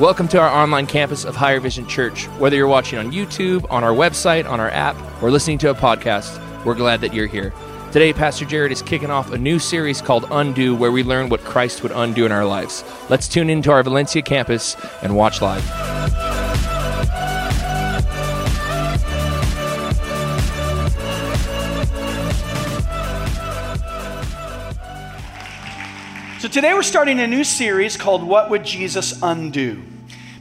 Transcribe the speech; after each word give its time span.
Welcome 0.00 0.28
to 0.28 0.40
our 0.40 0.48
online 0.48 0.86
campus 0.86 1.26
of 1.26 1.36
Higher 1.36 1.60
Vision 1.60 1.86
Church. 1.86 2.24
Whether 2.38 2.56
you're 2.56 2.66
watching 2.66 2.98
on 2.98 3.12
YouTube, 3.12 3.66
on 3.70 3.84
our 3.84 3.92
website, 3.92 4.48
on 4.48 4.58
our 4.58 4.70
app, 4.70 4.96
or 5.22 5.30
listening 5.30 5.58
to 5.58 5.68
a 5.68 5.74
podcast, 5.74 6.40
we're 6.64 6.74
glad 6.74 7.02
that 7.02 7.12
you're 7.12 7.26
here. 7.26 7.52
Today, 7.92 8.14
Pastor 8.14 8.46
Jared 8.46 8.72
is 8.72 8.80
kicking 8.80 9.10
off 9.10 9.30
a 9.30 9.36
new 9.36 9.58
series 9.58 10.00
called 10.00 10.24
Undo, 10.30 10.74
where 10.74 10.90
we 10.90 11.02
learn 11.02 11.28
what 11.28 11.44
Christ 11.44 11.82
would 11.82 11.92
undo 11.92 12.24
in 12.24 12.32
our 12.32 12.46
lives. 12.46 12.82
Let's 13.10 13.28
tune 13.28 13.50
into 13.50 13.70
our 13.70 13.82
Valencia 13.82 14.22
campus 14.22 14.74
and 15.02 15.14
watch 15.14 15.42
live. 15.42 16.29
So 26.40 26.48
today 26.48 26.72
we're 26.72 26.82
starting 26.82 27.20
a 27.20 27.26
new 27.26 27.44
series 27.44 27.98
called 27.98 28.22
What 28.22 28.48
Would 28.48 28.64
Jesus 28.64 29.20
Undo? 29.20 29.82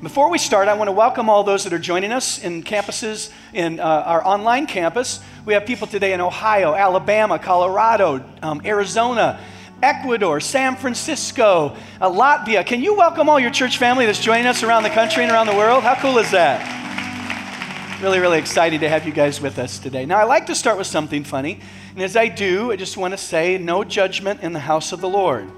Before 0.01 0.29
we 0.29 0.37
start, 0.37 0.69
I 0.69 0.73
want 0.75 0.87
to 0.87 0.93
welcome 0.93 1.29
all 1.29 1.43
those 1.43 1.65
that 1.65 1.73
are 1.73 1.77
joining 1.77 2.13
us 2.13 2.41
in 2.41 2.63
campuses, 2.63 3.33
in 3.51 3.81
uh, 3.81 3.83
our 3.83 4.25
online 4.25 4.65
campus. 4.65 5.19
We 5.43 5.51
have 5.55 5.65
people 5.65 5.87
today 5.87 6.13
in 6.13 6.21
Ohio, 6.21 6.73
Alabama, 6.73 7.37
Colorado, 7.37 8.23
um, 8.41 8.61
Arizona, 8.63 9.41
Ecuador, 9.83 10.39
San 10.39 10.77
Francisco, 10.77 11.75
uh, 11.99 12.09
Latvia. 12.09 12.65
Can 12.65 12.81
you 12.81 12.95
welcome 12.95 13.27
all 13.27 13.37
your 13.37 13.51
church 13.51 13.77
family 13.77 14.05
that's 14.05 14.21
joining 14.21 14.45
us 14.45 14.63
around 14.63 14.83
the 14.83 14.89
country 14.91 15.23
and 15.23 15.33
around 15.33 15.47
the 15.47 15.55
world? 15.55 15.83
How 15.83 15.95
cool 15.95 16.17
is 16.17 16.31
that? 16.31 16.77
Really, 18.01 18.19
really 18.19 18.39
excited 18.39 18.79
to 18.79 18.87
have 18.87 19.05
you 19.05 19.11
guys 19.11 19.41
with 19.41 19.59
us 19.59 19.77
today. 19.77 20.05
Now, 20.05 20.19
I 20.19 20.23
like 20.23 20.45
to 20.45 20.55
start 20.55 20.77
with 20.77 20.87
something 20.87 21.25
funny. 21.25 21.59
And 21.93 22.01
as 22.01 22.15
I 22.15 22.29
do, 22.29 22.71
I 22.71 22.77
just 22.77 22.95
want 22.95 23.11
to 23.11 23.17
say 23.17 23.57
no 23.57 23.83
judgment 23.83 24.39
in 24.43 24.53
the 24.53 24.59
house 24.59 24.93
of 24.93 25.01
the 25.01 25.09
Lord 25.09 25.51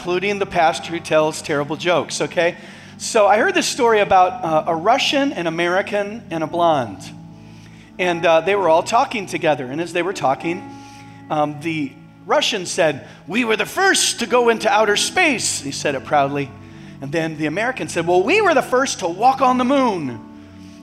including 0.00 0.38
the 0.38 0.46
pastor 0.46 0.92
who 0.92 0.98
tells 0.98 1.42
terrible 1.42 1.76
jokes, 1.76 2.22
okay? 2.22 2.56
So 2.96 3.26
I 3.26 3.36
heard 3.36 3.52
this 3.52 3.66
story 3.66 4.00
about 4.00 4.42
uh, 4.42 4.72
a 4.72 4.74
Russian, 4.74 5.34
an 5.34 5.46
American, 5.46 6.22
and 6.30 6.42
a 6.42 6.46
blonde. 6.46 7.02
And 7.98 8.24
uh, 8.24 8.40
they 8.40 8.54
were 8.54 8.70
all 8.70 8.82
talking 8.82 9.26
together. 9.26 9.66
And 9.66 9.78
as 9.78 9.92
they 9.92 10.02
were 10.02 10.14
talking, 10.14 10.62
um, 11.28 11.60
the 11.60 11.92
Russian 12.24 12.64
said, 12.64 13.06
We 13.28 13.44
were 13.44 13.58
the 13.58 13.66
first 13.66 14.20
to 14.20 14.26
go 14.26 14.48
into 14.48 14.70
outer 14.70 14.96
space. 14.96 15.60
He 15.60 15.70
said 15.70 15.94
it 15.94 16.06
proudly. 16.06 16.50
And 17.02 17.12
then 17.12 17.36
the 17.36 17.44
American 17.44 17.90
said, 17.90 18.06
Well, 18.06 18.22
we 18.22 18.40
were 18.40 18.54
the 18.54 18.62
first 18.62 19.00
to 19.00 19.06
walk 19.06 19.42
on 19.42 19.58
the 19.58 19.66
moon. 19.66 20.08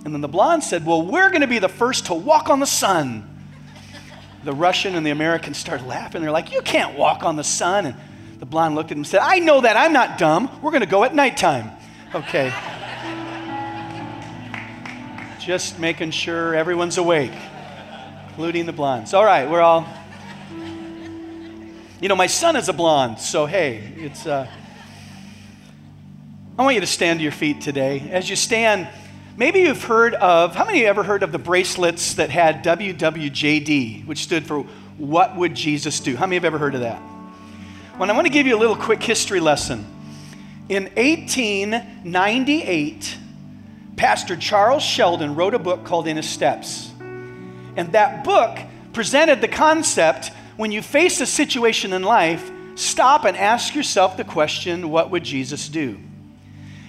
And 0.05 0.13
then 0.13 0.21
the 0.21 0.27
blonde 0.27 0.63
said, 0.63 0.85
Well, 0.85 1.01
we're 1.01 1.29
going 1.29 1.41
to 1.41 1.47
be 1.47 1.57
the 1.57 1.67
first 1.67 2.05
to 2.05 2.13
walk 2.13 2.49
on 2.49 2.59
the 2.59 2.67
sun. 2.67 3.27
The 4.43 4.53
Russian 4.53 4.93
and 4.93 5.03
the 5.03 5.09
American 5.09 5.55
started 5.55 5.87
laughing. 5.87 6.21
They're 6.21 6.29
like, 6.29 6.53
You 6.53 6.61
can't 6.61 6.95
walk 6.95 7.23
on 7.23 7.35
the 7.35 7.43
sun. 7.43 7.87
And 7.87 7.95
the 8.39 8.45
blonde 8.45 8.75
looked 8.75 8.91
at 8.91 8.93
him 8.93 8.99
and 8.99 9.07
said, 9.07 9.21
I 9.21 9.39
know 9.39 9.61
that. 9.61 9.77
I'm 9.77 9.93
not 9.93 10.17
dumb. 10.17 10.49
We're 10.61 10.71
going 10.71 10.81
to 10.81 10.87
go 10.87 11.03
at 11.03 11.15
nighttime. 11.15 11.71
Okay. 12.13 12.53
Just 15.39 15.79
making 15.79 16.11
sure 16.11 16.53
everyone's 16.53 16.97
awake, 16.97 17.33
including 18.29 18.65
the 18.65 18.73
blondes. 18.73 19.13
All 19.13 19.25
right, 19.25 19.49
we're 19.49 19.61
all. 19.61 19.87
You 21.99 22.09
know, 22.09 22.15
my 22.15 22.27
son 22.27 22.55
is 22.55 22.69
a 22.69 22.73
blonde, 22.73 23.19
so 23.19 23.45
hey, 23.45 23.93
it's. 23.97 24.27
Uh... 24.27 24.47
I 26.59 26.63
want 26.63 26.75
you 26.75 26.81
to 26.81 26.87
stand 26.87 27.19
to 27.19 27.23
your 27.23 27.31
feet 27.31 27.61
today. 27.61 28.09
As 28.11 28.29
you 28.29 28.35
stand, 28.35 28.87
maybe 29.35 29.59
you've 29.61 29.83
heard 29.83 30.15
of, 30.15 30.55
how 30.55 30.65
many 30.65 30.79
of 30.79 30.81
you 30.83 30.87
ever 30.87 31.03
heard 31.03 31.23
of 31.23 31.31
the 31.31 31.39
bracelets 31.39 32.15
that 32.15 32.29
had 32.29 32.63
WWJD, 32.63 34.05
which 34.05 34.23
stood 34.23 34.45
for 34.45 34.61
What 34.97 35.35
Would 35.35 35.55
Jesus 35.55 35.99
Do? 35.99 36.15
How 36.15 36.25
many 36.25 36.35
have 36.35 36.45
ever 36.45 36.57
heard 36.57 36.75
of 36.75 36.81
that? 36.81 37.01
Well, 37.97 38.09
I 38.11 38.13
want 38.13 38.27
to 38.27 38.31
give 38.31 38.45
you 38.45 38.55
a 38.55 38.59
little 38.59 38.75
quick 38.75 39.01
history 39.01 39.39
lesson. 39.39 39.83
In 40.69 40.83
1898, 40.97 43.17
Pastor 43.95 44.35
Charles 44.35 44.83
Sheldon 44.83 45.33
wrote 45.33 45.55
a 45.55 45.59
book 45.59 45.83
called 45.83 46.07
In 46.07 46.15
His 46.15 46.29
Steps. 46.29 46.91
And 47.75 47.91
that 47.93 48.23
book 48.23 48.59
presented 48.93 49.41
the 49.41 49.47
concept 49.47 50.29
when 50.57 50.71
you 50.71 50.83
face 50.83 51.19
a 51.21 51.25
situation 51.25 51.91
in 51.91 52.03
life, 52.03 52.51
stop 52.75 53.25
and 53.25 53.35
ask 53.35 53.73
yourself 53.73 54.15
the 54.15 54.23
question, 54.23 54.91
what 54.91 55.09
would 55.09 55.23
Jesus 55.23 55.67
do? 55.67 55.97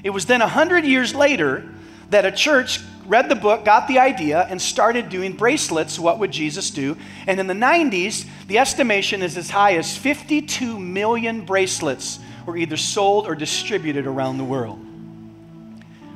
It 0.05 0.11
was 0.11 0.27
then 0.27 0.41
100 0.41 0.85
years 0.85 1.15
later 1.15 1.67
that 2.11 2.27
a 2.27 2.33
church 2.33 2.81
read 3.07 3.31
the 3.31 3.35
book, 3.35 3.65
got 3.65 3.89
the 3.89 3.99
idea, 3.99 4.47
and 4.51 4.61
started 4.61 5.09
doing 5.09 5.33
bracelets. 5.33 5.99
What 5.99 6.19
would 6.19 6.33
Jesus 6.33 6.71
do? 6.71 6.99
And 7.27 7.41
in 7.41 7.47
the 7.47 7.55
90s, 7.55 8.27
the 8.49 8.57
estimation 8.57 9.23
is 9.23 9.37
as 9.37 9.51
high 9.51 9.75
as 9.75 9.95
52 9.97 10.79
million 10.79 11.43
bracelets 11.43 12.19
were 12.47 12.57
either 12.57 12.79
sold 12.79 13.27
or 13.27 13.35
distributed 13.35 14.07
around 14.07 14.39
the 14.39 14.45
world. 14.45 14.81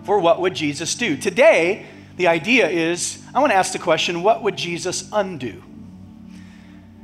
For 0.05 0.19
what 0.19 0.41
would 0.41 0.55
Jesus 0.55 0.95
do? 0.95 1.19
Today, 1.19 1.87
the 2.17 2.29
idea 2.29 2.69
is 2.71 3.23
I 3.35 3.41
want 3.41 3.53
to 3.53 3.57
ask 3.57 3.75
the 3.75 3.79
question 3.79 4.23
what 4.23 4.43
would 4.43 4.57
Jesus 4.57 5.11
undo? 5.13 5.63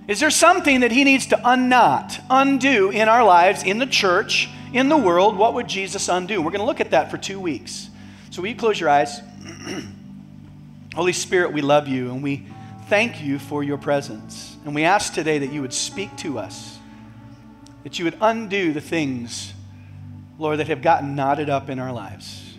Is 0.09 0.19
there 0.19 0.31
something 0.31 0.81
that 0.81 0.93
he 0.93 1.05
needs 1.05 1.27
to 1.27 1.41
unknot, 1.45 2.19
undo 2.31 2.89
in 2.89 3.10
our 3.10 3.22
lives, 3.22 3.62
in 3.62 3.78
the 3.78 3.87
church, 3.87 4.49
in 4.72 4.89
the 4.89 4.97
world? 4.97 5.37
What 5.37 5.53
would 5.53 5.69
Jesus 5.69 6.09
undo? 6.09 6.41
We're 6.41 6.53
going 6.53 6.60
to 6.60 6.66
look 6.66 6.81
at 6.81 6.93
that 6.93 7.10
for 7.10 7.19
two 7.19 7.39
weeks. 7.39 7.91
So, 8.31 8.41
will 8.41 8.49
you 8.49 8.56
close 8.56 8.81
your 8.81 8.89
eyes? 8.89 9.21
Holy 10.95 11.12
Spirit, 11.12 11.53
we 11.53 11.60
love 11.60 11.87
you 11.87 12.10
and 12.10 12.22
we 12.22 12.47
thank 12.88 13.22
you 13.22 13.38
for 13.38 13.62
your 13.62 13.76
presence. 13.76 14.56
And 14.65 14.75
we 14.75 14.84
ask 14.84 15.12
today 15.12 15.38
that 15.38 15.53
you 15.53 15.60
would 15.60 15.75
speak 15.75 16.16
to 16.19 16.38
us, 16.38 16.78
that 17.84 17.99
you 17.99 18.06
would 18.06 18.16
undo 18.21 18.72
the 18.72 18.81
things, 18.81 19.53
Lord, 20.38 20.59
that 20.59 20.69
have 20.69 20.81
gotten 20.81 21.15
knotted 21.15 21.50
up 21.50 21.69
in 21.69 21.78
our 21.78 21.93
lives. 21.93 22.56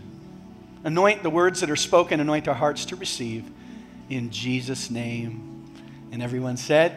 Anoint 0.84 1.24
the 1.24 1.30
words 1.30 1.62
that 1.62 1.70
are 1.70 1.76
spoken, 1.76 2.20
anoint 2.20 2.48
our 2.48 2.54
hearts 2.54 2.86
to 2.86 2.96
receive. 2.96 3.50
In 4.10 4.30
Jesus' 4.30 4.90
name. 4.90 5.66
And 6.12 6.24
everyone 6.24 6.58
said, 6.58 6.96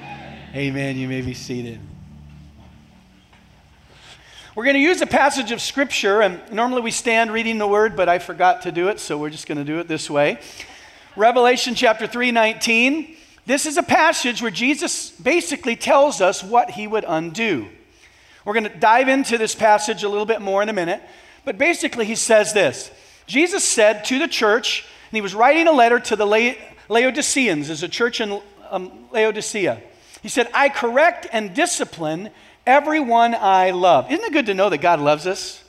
Amen. 0.00 0.38
Amen. 0.54 0.96
You 0.96 1.08
may 1.08 1.20
be 1.20 1.34
seated. 1.34 1.78
We're 4.54 4.64
going 4.64 4.74
to 4.74 4.80
use 4.80 5.00
a 5.02 5.06
passage 5.06 5.52
of 5.52 5.60
Scripture, 5.60 6.20
and 6.20 6.40
normally 6.50 6.80
we 6.80 6.90
stand 6.90 7.30
reading 7.30 7.58
the 7.58 7.66
Word, 7.68 7.94
but 7.94 8.08
I 8.08 8.18
forgot 8.18 8.62
to 8.62 8.72
do 8.72 8.88
it, 8.88 8.98
so 8.98 9.16
we're 9.16 9.30
just 9.30 9.46
going 9.46 9.58
to 9.58 9.64
do 9.64 9.78
it 9.78 9.86
this 9.86 10.10
way. 10.10 10.40
Revelation 11.18 11.74
chapter 11.74 12.06
3 12.06 12.30
19. 12.30 13.16
This 13.44 13.66
is 13.66 13.76
a 13.76 13.82
passage 13.82 14.40
where 14.40 14.52
Jesus 14.52 15.10
basically 15.10 15.74
tells 15.74 16.20
us 16.20 16.44
what 16.44 16.70
he 16.70 16.86
would 16.86 17.04
undo. 17.06 17.66
We're 18.44 18.52
going 18.52 18.70
to 18.70 18.78
dive 18.78 19.08
into 19.08 19.36
this 19.36 19.54
passage 19.54 20.04
a 20.04 20.08
little 20.08 20.26
bit 20.26 20.40
more 20.40 20.62
in 20.62 20.68
a 20.68 20.72
minute, 20.72 21.02
but 21.44 21.58
basically 21.58 22.04
he 22.04 22.14
says 22.14 22.52
this 22.52 22.92
Jesus 23.26 23.64
said 23.64 24.04
to 24.06 24.20
the 24.20 24.28
church, 24.28 24.86
and 25.10 25.16
he 25.16 25.20
was 25.20 25.34
writing 25.34 25.66
a 25.66 25.72
letter 25.72 25.98
to 25.98 26.14
the 26.14 26.54
Laodiceans, 26.88 27.68
as 27.68 27.82
a 27.82 27.88
church 27.88 28.20
in 28.20 28.40
um, 28.70 28.92
Laodicea. 29.10 29.82
He 30.22 30.28
said, 30.28 30.48
I 30.54 30.68
correct 30.68 31.26
and 31.32 31.52
discipline 31.52 32.30
everyone 32.64 33.34
I 33.34 33.72
love. 33.72 34.10
Isn't 34.10 34.24
it 34.24 34.32
good 34.32 34.46
to 34.46 34.54
know 34.54 34.70
that 34.70 34.78
God 34.78 35.00
loves 35.00 35.26
us? 35.26 35.64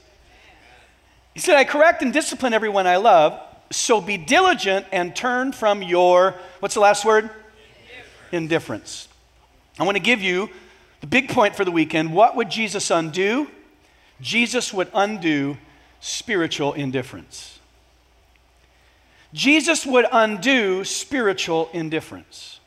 He 1.33 1.39
said, 1.39 1.55
I 1.55 1.63
correct 1.63 2.03
and 2.03 2.13
discipline 2.13 2.53
everyone 2.53 2.85
I 2.85 2.97
love, 2.97 3.39
so 3.71 4.01
be 4.01 4.17
diligent 4.17 4.85
and 4.91 5.15
turn 5.15 5.51
from 5.51 5.81
your, 5.81 6.35
what's 6.59 6.73
the 6.73 6.79
last 6.79 7.05
word? 7.05 7.25
Indifference. 8.31 8.31
Indifference. 8.31 9.07
I 9.79 9.83
want 9.83 9.95
to 9.95 10.03
give 10.03 10.21
you 10.21 10.49
the 11.01 11.07
big 11.07 11.29
point 11.29 11.55
for 11.55 11.63
the 11.63 11.71
weekend. 11.71 12.13
What 12.13 12.35
would 12.35 12.49
Jesus 12.49 12.91
undo? 12.91 13.47
Jesus 14.19 14.73
would 14.73 14.89
undo 14.93 15.57
spiritual 15.99 16.73
indifference. 16.73 17.59
Jesus 19.33 19.85
would 19.85 20.05
undo 20.11 20.83
spiritual 20.83 21.69
indifference. 21.71 22.59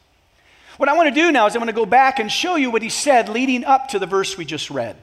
What 0.76 0.88
I 0.88 0.94
want 0.94 1.08
to 1.08 1.14
do 1.14 1.32
now 1.32 1.46
is 1.46 1.54
I'm 1.54 1.60
going 1.60 1.66
to 1.66 1.72
go 1.72 1.86
back 1.86 2.18
and 2.18 2.30
show 2.30 2.56
you 2.56 2.70
what 2.70 2.82
he 2.82 2.88
said 2.88 3.28
leading 3.28 3.64
up 3.64 3.88
to 3.88 3.98
the 3.98 4.06
verse 4.06 4.38
we 4.38 4.44
just 4.44 4.70
read. 4.70 4.96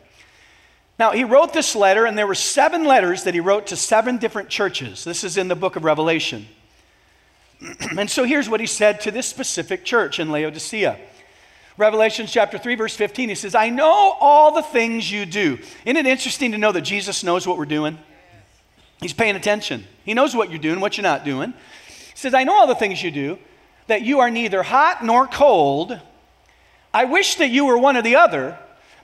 Now, 0.99 1.11
he 1.11 1.23
wrote 1.23 1.53
this 1.53 1.77
letter, 1.77 2.05
and 2.05 2.17
there 2.17 2.27
were 2.27 2.35
seven 2.35 2.84
letters 2.84 3.23
that 3.23 3.34
he 3.34 3.40
wrote 3.40 3.67
to 3.67 3.78
seven 3.78 4.17
different 4.17 4.49
churches. 4.49 5.05
This 5.05 5.23
is 5.23 5.37
in 5.37 5.47
the 5.47 5.55
book 5.55 5.78
of 5.78 5.85
Revelation. 5.85 6.46
and 7.97 8.11
so 8.11 8.25
here's 8.25 8.49
what 8.49 8.59
he 8.59 8.67
said 8.67 8.99
to 9.01 9.11
this 9.11 9.25
specific 9.25 9.85
church 9.85 10.19
in 10.19 10.29
Laodicea. 10.29 10.99
Revelation 11.78 12.28
chapter 12.28 12.57
3, 12.57 12.75
verse 12.75 12.96
15, 12.97 13.29
he 13.29 13.35
says, 13.35 13.55
I 13.55 13.69
know 13.69 14.17
all 14.19 14.53
the 14.53 14.61
things 14.61 15.09
you 15.09 15.25
do. 15.25 15.57
Isn't 15.85 15.96
it 15.96 16.05
interesting 16.05 16.51
to 16.51 16.57
know 16.57 16.73
that 16.73 16.81
Jesus 16.81 17.23
knows 17.23 17.47
what 17.47 17.57
we're 17.57 17.63
doing? 17.63 17.97
He's 18.99 19.13
paying 19.13 19.37
attention. 19.37 19.85
He 20.03 20.13
knows 20.13 20.35
what 20.35 20.49
you're 20.49 20.59
doing, 20.59 20.81
what 20.81 20.97
you're 20.97 21.03
not 21.03 21.23
doing. 21.23 21.53
He 21.87 22.16
says, 22.16 22.34
I 22.34 22.43
know 22.43 22.53
all 22.53 22.67
the 22.67 22.75
things 22.75 23.02
you 23.02 23.11
do, 23.11 23.40
that 23.87 24.02
you 24.02 24.19
are 24.19 24.29
neither 24.29 24.61
hot 24.61 25.05
nor 25.05 25.28
cold. 25.28 25.97
I 26.93 27.05
wish 27.05 27.35
that 27.35 27.49
you 27.49 27.67
were 27.67 27.78
one 27.78 27.95
or 27.95 28.02
the 28.02 28.17
other, 28.17 28.59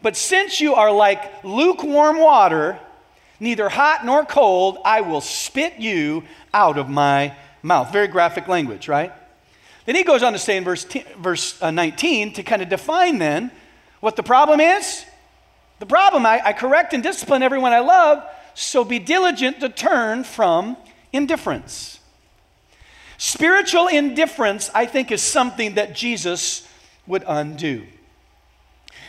but 0.06 0.16
since 0.16 0.62
you 0.62 0.76
are 0.76 0.92
like 0.92 1.44
lukewarm 1.44 2.20
water, 2.20 2.78
neither 3.40 3.70
hot 3.70 4.06
nor 4.06 4.24
cold, 4.24 4.78
I 4.86 5.02
will 5.02 5.20
spit 5.20 5.80
you 5.80 6.26
out 6.54 6.78
of 6.78 6.88
my 6.88 7.36
mouth. 7.64 7.92
Very 7.92 8.08
graphic 8.08 8.48
language, 8.48 8.88
right? 8.88 9.12
Then 9.88 9.96
he 9.96 10.04
goes 10.04 10.22
on 10.22 10.34
to 10.34 10.38
say 10.38 10.58
in 10.58 10.64
verse, 10.64 10.86
t- 10.86 11.04
verse 11.18 11.60
uh, 11.60 11.72
19 11.72 12.34
to 12.34 12.44
kind 12.44 12.62
of 12.62 12.70
define 12.70 13.18
then 13.18 13.50
what 14.00 14.16
the 14.16 14.22
problem 14.22 14.60
is. 14.60 15.04
The 15.80 15.88
problem, 15.88 16.24
I, 16.24 16.40
I 16.46 16.54
correct 16.54 16.94
and 16.94 17.02
discipline 17.02 17.42
everyone 17.42 17.74
I 17.74 17.80
love, 17.80 18.24
so 18.54 18.84
be 18.84 19.00
diligent 19.00 19.60
to 19.62 19.70
turn 19.70 20.24
from 20.24 20.78
indifference. 21.14 22.00
Spiritual 23.18 23.88
indifference, 23.88 24.70
I 24.72 24.86
think, 24.86 25.12
is 25.12 25.24
something 25.24 25.74
that 25.74 25.96
Jesus 25.96 26.68
would 27.08 27.24
undo. 27.26 27.88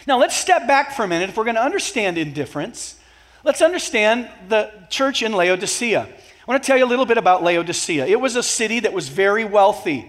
Now, 0.06 0.18
let's 0.18 0.36
step 0.36 0.68
back 0.68 0.92
for 0.92 1.04
a 1.04 1.08
minute. 1.08 1.30
If 1.30 1.36
we're 1.36 1.44
going 1.44 1.56
to 1.56 1.64
understand 1.64 2.16
indifference, 2.16 2.94
let's 3.42 3.60
understand 3.60 4.30
the 4.48 4.70
church 4.88 5.20
in 5.20 5.32
Laodicea. 5.32 6.02
I 6.02 6.50
want 6.50 6.62
to 6.62 6.66
tell 6.66 6.78
you 6.78 6.84
a 6.84 6.86
little 6.86 7.06
bit 7.06 7.18
about 7.18 7.42
Laodicea. 7.42 8.06
It 8.06 8.20
was 8.20 8.36
a 8.36 8.42
city 8.42 8.78
that 8.80 8.92
was 8.92 9.08
very 9.08 9.44
wealthy, 9.44 10.08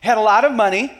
had 0.00 0.18
a 0.18 0.20
lot 0.20 0.44
of 0.44 0.52
money, 0.52 0.92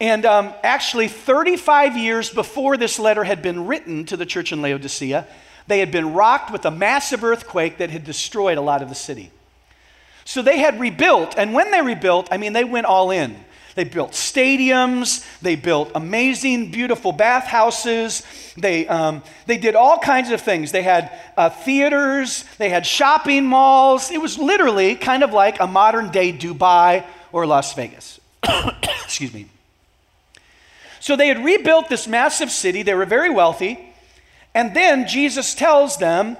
and 0.00 0.24
um, 0.24 0.52
actually, 0.62 1.08
35 1.08 1.96
years 1.96 2.30
before 2.30 2.76
this 2.76 3.00
letter 3.00 3.24
had 3.24 3.42
been 3.42 3.66
written 3.66 4.04
to 4.06 4.16
the 4.16 4.26
church 4.26 4.52
in 4.52 4.62
Laodicea, 4.62 5.26
they 5.66 5.80
had 5.80 5.90
been 5.90 6.12
rocked 6.12 6.52
with 6.52 6.64
a 6.64 6.70
massive 6.70 7.24
earthquake 7.24 7.78
that 7.78 7.90
had 7.90 8.04
destroyed 8.04 8.58
a 8.58 8.60
lot 8.60 8.82
of 8.82 8.88
the 8.88 8.94
city. 8.94 9.30
So 10.24 10.42
they 10.42 10.58
had 10.58 10.78
rebuilt, 10.78 11.34
and 11.36 11.52
when 11.54 11.72
they 11.72 11.82
rebuilt, 11.82 12.28
I 12.30 12.36
mean, 12.36 12.52
they 12.52 12.64
went 12.64 12.86
all 12.86 13.10
in. 13.10 13.36
They 13.74 13.84
built 13.84 14.12
stadiums, 14.12 15.26
they 15.40 15.56
built 15.56 15.90
amazing, 15.94 16.70
beautiful 16.70 17.12
bathhouses, 17.12 18.22
they, 18.56 18.86
um, 18.86 19.22
they 19.46 19.56
did 19.56 19.74
all 19.74 19.98
kinds 19.98 20.30
of 20.30 20.42
things. 20.42 20.72
They 20.72 20.82
had 20.82 21.10
uh, 21.36 21.48
theaters, 21.48 22.44
they 22.58 22.68
had 22.68 22.86
shopping 22.86 23.46
malls. 23.46 24.10
It 24.10 24.20
was 24.20 24.38
literally 24.38 24.94
kind 24.94 25.22
of 25.22 25.32
like 25.32 25.60
a 25.60 25.66
modern 25.66 26.10
day 26.10 26.32
Dubai 26.32 27.04
or 27.32 27.46
Las 27.46 27.74
Vegas. 27.74 28.20
Excuse 29.04 29.32
me. 29.32 29.46
So 31.00 31.16
they 31.16 31.28
had 31.28 31.44
rebuilt 31.44 31.88
this 31.88 32.06
massive 32.06 32.50
city, 32.50 32.82
they 32.82 32.94
were 32.94 33.06
very 33.06 33.30
wealthy, 33.30 33.78
and 34.54 34.76
then 34.76 35.08
Jesus 35.08 35.54
tells 35.54 35.96
them, 35.96 36.36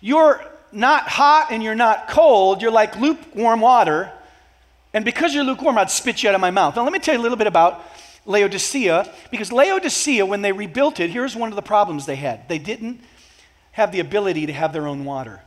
You're 0.00 0.42
not 0.72 1.08
hot 1.08 1.48
and 1.50 1.62
you're 1.62 1.74
not 1.74 2.08
cold, 2.08 2.62
you're 2.62 2.70
like 2.70 2.96
lukewarm 2.96 3.60
water. 3.60 4.12
And 4.92 5.04
because 5.04 5.34
you're 5.34 5.44
lukewarm, 5.44 5.78
I'd 5.78 5.90
spit 5.90 6.22
you 6.22 6.28
out 6.28 6.34
of 6.34 6.40
my 6.40 6.50
mouth. 6.50 6.76
Now, 6.76 6.82
let 6.82 6.92
me 6.92 6.98
tell 6.98 7.14
you 7.14 7.20
a 7.20 7.22
little 7.22 7.38
bit 7.38 7.46
about 7.46 7.82
Laodicea, 8.26 9.12
because 9.30 9.52
Laodicea, 9.52 10.26
when 10.26 10.42
they 10.42 10.52
rebuilt 10.52 11.00
it, 11.00 11.10
here's 11.10 11.34
one 11.34 11.48
of 11.50 11.56
the 11.56 11.62
problems 11.62 12.06
they 12.06 12.16
had. 12.16 12.48
They 12.48 12.58
didn't 12.58 13.00
have 13.72 13.92
the 13.92 14.00
ability 14.00 14.46
to 14.46 14.52
have 14.52 14.72
their 14.72 14.86
own 14.86 15.04
water. 15.04 15.40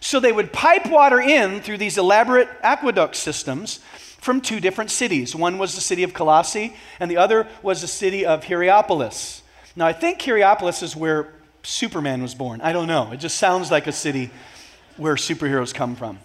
So 0.00 0.18
they 0.18 0.32
would 0.32 0.52
pipe 0.52 0.86
water 0.86 1.20
in 1.20 1.60
through 1.60 1.78
these 1.78 1.98
elaborate 1.98 2.48
aqueduct 2.62 3.14
systems 3.14 3.78
from 4.18 4.40
two 4.40 4.60
different 4.60 4.90
cities. 4.90 5.34
One 5.36 5.58
was 5.58 5.74
the 5.74 5.80
city 5.80 6.02
of 6.02 6.14
Colossae, 6.14 6.74
and 6.98 7.10
the 7.10 7.16
other 7.16 7.46
was 7.62 7.80
the 7.80 7.86
city 7.86 8.26
of 8.26 8.44
Hierapolis. 8.44 9.42
Now, 9.76 9.86
I 9.86 9.92
think 9.92 10.20
Hierapolis 10.20 10.82
is 10.82 10.96
where 10.96 11.32
Superman 11.62 12.22
was 12.22 12.34
born. 12.34 12.60
I 12.60 12.72
don't 12.72 12.88
know. 12.88 13.12
It 13.12 13.18
just 13.18 13.36
sounds 13.36 13.70
like 13.70 13.86
a 13.86 13.92
city 13.92 14.30
where 14.96 15.14
superheroes 15.14 15.72
come 15.72 15.94
from. 15.94 16.18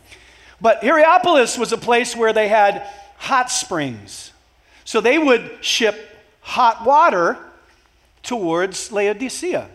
But 0.60 0.82
Hierapolis 0.84 1.58
was 1.58 1.72
a 1.72 1.78
place 1.78 2.16
where 2.16 2.34
they 2.34 2.48
had 2.48 2.88
hot 3.18 3.52
springs. 3.52 4.32
So 4.86 5.02
they 5.02 5.18
would 5.18 5.64
ship 5.64 6.18
hot 6.42 6.86
water 6.86 7.38
towards 8.24 8.92
Laodicea. 8.92 9.70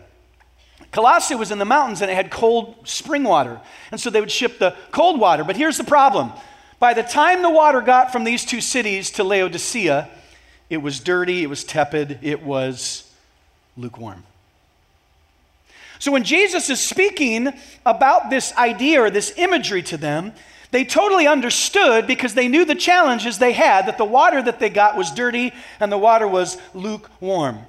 Colossae 0.91 1.35
was 1.35 1.51
in 1.51 1.57
the 1.57 1.65
mountains 1.65 2.01
and 2.01 2.11
it 2.11 2.13
had 2.13 2.29
cold 2.29 2.75
spring 2.87 3.23
water. 3.23 3.59
And 3.91 3.99
so 3.99 4.09
they 4.09 4.19
would 4.19 4.31
ship 4.31 4.59
the 4.59 4.75
cold 4.91 5.19
water. 5.19 5.43
But 5.43 5.57
here's 5.57 5.77
the 5.77 5.83
problem 5.83 6.31
by 6.79 6.93
the 6.93 7.03
time 7.03 7.41
the 7.41 7.49
water 7.49 7.81
got 7.81 8.11
from 8.11 8.25
these 8.25 8.43
two 8.43 8.59
cities 8.59 9.11
to 9.11 9.23
Laodicea, 9.23 10.09
it 10.69 10.77
was 10.77 10.99
dirty, 10.99 11.43
it 11.43 11.47
was 11.47 11.63
tepid, 11.63 12.19
it 12.21 12.43
was 12.43 13.09
lukewarm. 13.77 14.23
So 15.99 16.11
when 16.11 16.25
Jesus 16.25 16.69
is 16.69 16.81
speaking 16.81 17.53
about 17.85 18.29
this 18.29 18.53
idea 18.57 19.01
or 19.01 19.09
this 19.09 19.33
imagery 19.37 19.81
to 19.83 19.97
them, 19.97 20.33
they 20.73 20.83
totally 20.83 21.27
understood 21.27 22.07
because 22.07 22.33
they 22.33 22.47
knew 22.47 22.65
the 22.65 22.73
challenges 22.73 23.37
they 23.37 23.53
had 23.53 23.85
that 23.85 23.99
the 23.99 24.03
water 24.03 24.41
that 24.41 24.57
they 24.57 24.71
got 24.71 24.97
was 24.97 25.11
dirty 25.11 25.53
and 25.79 25.91
the 25.91 25.99
water 25.99 26.27
was 26.27 26.57
lukewarm. 26.73 27.59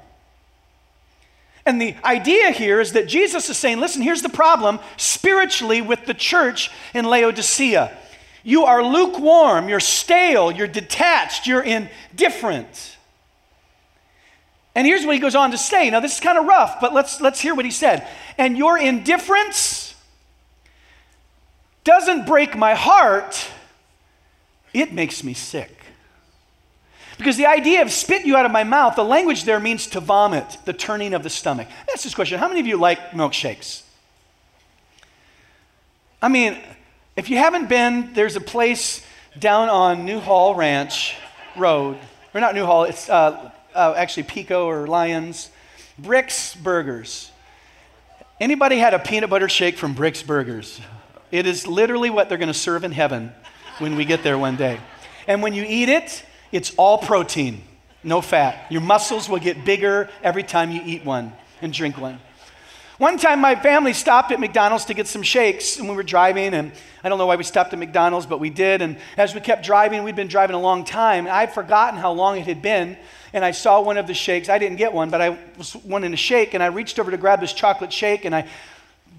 And 1.67 1.79
the 1.79 1.97
idea 2.03 2.51
here 2.51 2.81
is 2.81 2.93
that 2.93 3.07
Jesus 3.07 3.51
is 3.51 3.59
saying, 3.59 3.79
listen, 3.79 4.01
here's 4.01 4.23
the 4.23 4.31
problem 4.31 4.81
spiritually 4.97 5.83
with 5.83 6.07
the 6.07 6.15
church 6.15 6.71
in 6.95 7.05
Laodicea. 7.05 7.95
You 8.43 8.65
are 8.65 8.83
lukewarm, 8.83 9.69
you're 9.69 9.81
stale, 9.81 10.51
you're 10.51 10.67
detached, 10.67 11.47
you're 11.47 11.63
indifferent. 11.63 12.97
And 14.75 14.87
here's 14.87 15.05
what 15.05 15.15
he 15.15 15.21
goes 15.21 15.35
on 15.35 15.51
to 15.51 15.59
say. 15.59 15.91
Now, 15.91 16.01
this 16.01 16.15
is 16.15 16.21
kind 16.21 16.39
of 16.39 16.47
rough, 16.47 16.81
but 16.81 16.95
let's, 16.95 17.21
let's 17.21 17.39
hear 17.39 17.55
what 17.55 17.67
he 17.67 17.71
said. 17.71 18.09
And 18.39 18.57
your 18.57 18.79
indifference 18.79 19.94
doesn't 21.85 22.27
break 22.27 22.57
my 22.57 22.75
heart, 22.75 23.47
it 24.73 24.93
makes 24.93 25.23
me 25.23 25.35
sick. 25.35 25.71
Because 27.17 27.37
the 27.37 27.47
idea 27.47 27.83
of 27.83 27.93
spit 27.93 28.27
you 28.27 28.37
out 28.37 28.45
of 28.45 28.51
my 28.51 28.65
mouth, 28.65 28.97
the 28.97 29.05
language 29.05 29.45
there 29.45 29.61
means 29.61 29.87
to 29.89 30.01
vomit, 30.01 30.59
the 30.65 30.73
turning 30.73 31.15
of 31.15 31.23
the 31.23 31.31
stomach. 31.31 31.69
That's 31.87 32.03
this 32.03 32.15
question. 32.15 32.39
How 32.39 32.49
many 32.49 32.61
of 32.61 32.67
you 32.67 32.77
like 32.77 33.11
milkshakes? 33.11 33.83
I 36.21 36.29
mean, 36.29 36.59
if 37.17 37.31
you 37.31 37.39
haven't 37.39 37.69
been, 37.69 38.13
there's 38.15 38.35
a 38.35 38.41
place 38.41 39.05
down 39.39 39.69
on 39.69 40.05
Newhall 40.05 40.55
Ranch 40.55 41.17
Road, 41.57 41.99
or 42.33 42.41
not 42.41 42.55
Newhall, 42.55 42.85
it's 42.85 43.09
uh, 43.09 43.51
uh, 43.75 43.95
actually 43.97 44.25
Pico 44.25 44.67
or 44.67 44.87
Lyons, 44.87 45.51
Bricks 45.99 46.57
Burgers. 46.57 47.31
Anybody 48.41 48.79
had 48.79 48.95
a 48.95 48.99
peanut 48.99 49.31
butter 49.31 49.49
shake 49.49 49.77
from 49.77 49.95
Bricks 49.95 50.23
Burgers? 50.23 50.81
It 51.31 51.47
is 51.47 51.67
literally 51.67 52.11
what 52.11 52.29
they're 52.29 52.39
going 52.39 52.49
to 52.49 52.55
serve 52.55 52.85
in 52.85 52.93
heaven 52.93 53.33
when 53.79 53.97
we 53.97 54.05
get 54.05 54.23
there 54.23 54.39
one 54.39 54.57
day. 54.57 54.81
And 55.27 55.43
when 55.43 55.55
you 55.55 55.65
eat 55.67 55.89
it, 55.89 56.25
it's 56.53 56.75
all 56.77 56.99
protein, 56.99 57.63
no 58.03 58.21
fat. 58.21 58.71
Your 58.71 58.83
muscles 58.83 59.29
will 59.29 59.41
get 59.41 59.65
bigger 59.65 60.09
every 60.23 60.43
time 60.43 60.71
you 60.71 60.81
eat 60.85 61.05
one 61.05 61.33
and 61.61 61.73
drink 61.73 61.99
one. 61.99 62.21
One 62.99 63.19
time, 63.19 63.41
my 63.41 63.57
family 63.57 63.93
stopped 63.93 64.31
at 64.31 64.39
McDonald's 64.39 64.85
to 64.85 64.95
get 64.95 65.09
some 65.09 65.23
shakes, 65.23 65.81
and 65.81 65.89
we 65.89 65.97
were 65.97 66.05
driving. 66.05 66.55
And 66.55 66.71
I 67.03 67.09
don't 67.09 67.19
know 67.19 67.27
why 67.27 67.35
we 67.35 67.43
stopped 67.43 67.73
at 67.73 67.79
McDonald's, 67.81 68.25
but 68.25 68.39
we 68.39 68.51
did. 68.51 68.83
And 68.83 68.99
as 69.17 69.35
we 69.35 69.41
kept 69.41 69.65
driving, 69.65 70.05
we'd 70.05 70.15
been 70.15 70.29
driving 70.29 70.55
a 70.55 70.61
long 70.61 70.85
time. 70.85 71.27
I'd 71.29 71.53
forgotten 71.53 71.99
how 71.99 72.13
long 72.13 72.39
it 72.39 72.47
had 72.47 72.63
been. 72.63 72.97
And 73.33 73.45
I 73.45 73.51
saw 73.51 73.81
one 73.81 73.97
of 73.97 74.07
the 74.07 74.15
shakes. 74.15 74.49
I 74.49 74.59
didn't 74.59 74.77
get 74.77 74.93
one, 74.93 75.11
but 75.11 75.21
I 75.21 75.37
was 75.59 75.75
wanting 75.75 76.15
a 76.15 76.17
shake. 76.17 76.55
And 76.55 76.63
I 76.63 76.67
reached 76.67 77.01
over 77.01 77.11
to 77.11 77.17
grab 77.17 77.41
this 77.41 77.53
chocolate 77.53 77.93
shake, 77.93 78.25
and 78.27 78.33
I 78.33 78.49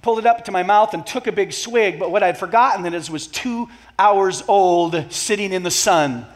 pulled 0.05 0.19
it 0.19 0.27
up 0.27 0.45
to 0.45 0.51
my 0.51 0.61
mouth 0.61 0.93
and 0.93 1.03
took 1.03 1.25
a 1.25 1.31
big 1.31 1.51
swig, 1.51 1.97
but 1.97 2.11
what 2.11 2.21
I'd 2.21 2.37
forgotten 2.37 2.83
that 2.83 2.93
it 2.93 3.09
was 3.09 3.25
two 3.25 3.67
hours 3.97 4.43
old 4.47 5.11
sitting 5.11 5.51
in 5.51 5.63
the 5.63 5.71
sun. 5.71 6.27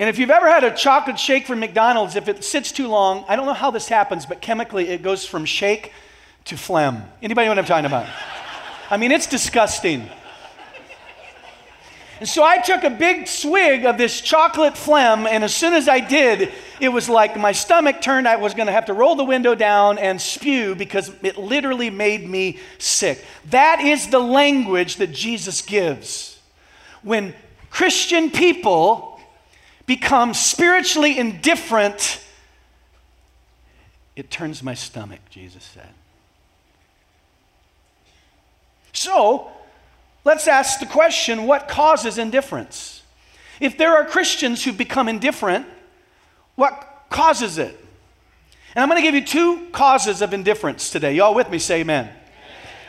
And 0.00 0.08
if 0.08 0.18
you've 0.18 0.30
ever 0.30 0.48
had 0.48 0.64
a 0.64 0.74
chocolate 0.74 1.18
shake 1.18 1.46
from 1.46 1.60
McDonald's, 1.60 2.16
if 2.16 2.28
it 2.28 2.44
sits 2.44 2.72
too 2.72 2.88
long, 2.88 3.26
I 3.28 3.36
don't 3.36 3.44
know 3.44 3.52
how 3.52 3.70
this 3.70 3.88
happens, 3.88 4.24
but 4.24 4.40
chemically 4.40 4.88
it 4.88 5.02
goes 5.02 5.26
from 5.26 5.44
shake 5.44 5.92
to 6.46 6.56
phlegm. 6.56 7.02
Anybody 7.20 7.44
know 7.44 7.50
what 7.50 7.58
I'm 7.58 7.66
talking 7.66 7.84
about? 7.84 8.06
I 8.88 8.96
mean, 8.96 9.12
it's 9.12 9.26
disgusting. 9.26 10.08
And 12.22 12.28
so 12.28 12.44
I 12.44 12.58
took 12.58 12.84
a 12.84 12.90
big 12.90 13.26
swig 13.26 13.84
of 13.84 13.98
this 13.98 14.20
chocolate 14.20 14.78
phlegm, 14.78 15.26
and 15.26 15.42
as 15.42 15.52
soon 15.52 15.74
as 15.74 15.88
I 15.88 15.98
did, 15.98 16.52
it 16.78 16.88
was 16.88 17.08
like 17.08 17.36
my 17.36 17.50
stomach 17.50 18.00
turned. 18.00 18.28
I 18.28 18.36
was 18.36 18.54
going 18.54 18.68
to 18.68 18.72
have 18.72 18.84
to 18.84 18.92
roll 18.92 19.16
the 19.16 19.24
window 19.24 19.56
down 19.56 19.98
and 19.98 20.20
spew 20.20 20.76
because 20.76 21.10
it 21.24 21.36
literally 21.36 21.90
made 21.90 22.30
me 22.30 22.60
sick. 22.78 23.24
That 23.46 23.80
is 23.80 24.06
the 24.06 24.20
language 24.20 24.98
that 24.98 25.10
Jesus 25.10 25.62
gives. 25.62 26.38
When 27.02 27.34
Christian 27.70 28.30
people 28.30 29.18
become 29.86 30.32
spiritually 30.32 31.18
indifferent, 31.18 32.24
it 34.14 34.30
turns 34.30 34.62
my 34.62 34.74
stomach, 34.74 35.22
Jesus 35.28 35.64
said. 35.64 35.90
So, 38.92 39.50
Let's 40.24 40.46
ask 40.46 40.80
the 40.80 40.86
question 40.86 41.44
what 41.46 41.68
causes 41.68 42.18
indifference? 42.18 43.02
If 43.60 43.76
there 43.76 43.96
are 43.96 44.04
Christians 44.04 44.64
who 44.64 44.72
become 44.72 45.08
indifferent, 45.08 45.66
what 46.54 47.04
causes 47.10 47.58
it? 47.58 47.78
And 48.74 48.82
I'm 48.82 48.88
going 48.88 49.00
to 49.00 49.02
give 49.02 49.14
you 49.14 49.24
two 49.24 49.68
causes 49.70 50.22
of 50.22 50.32
indifference 50.32 50.90
today. 50.90 51.14
Y'all 51.14 51.34
with 51.34 51.50
me? 51.50 51.58
Say 51.58 51.80
amen. 51.80 52.06
amen. 52.06 52.14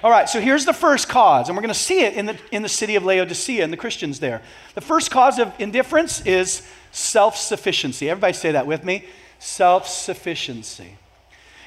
All 0.03 0.11
right, 0.11 0.29
so 0.29 0.39
here's 0.39 0.65
the 0.65 0.73
first 0.73 1.09
cause, 1.09 1.49
and 1.49 1.57
we're 1.57 1.61
going 1.61 1.73
to 1.73 1.79
see 1.79 2.01
it 2.01 2.13
in 2.13 2.25
the, 2.25 2.37
in 2.51 2.61
the 2.61 2.69
city 2.69 2.95
of 2.95 3.03
Laodicea 3.03 3.63
and 3.63 3.73
the 3.73 3.77
Christians 3.77 4.19
there. 4.19 4.41
The 4.75 4.81
first 4.81 5.11
cause 5.11 5.39
of 5.39 5.53
indifference 5.59 6.25
is 6.25 6.65
self 6.91 7.35
sufficiency. 7.35 8.09
Everybody 8.09 8.33
say 8.33 8.51
that 8.53 8.65
with 8.65 8.83
me 8.83 9.05
self 9.39 9.87
sufficiency. 9.87 10.97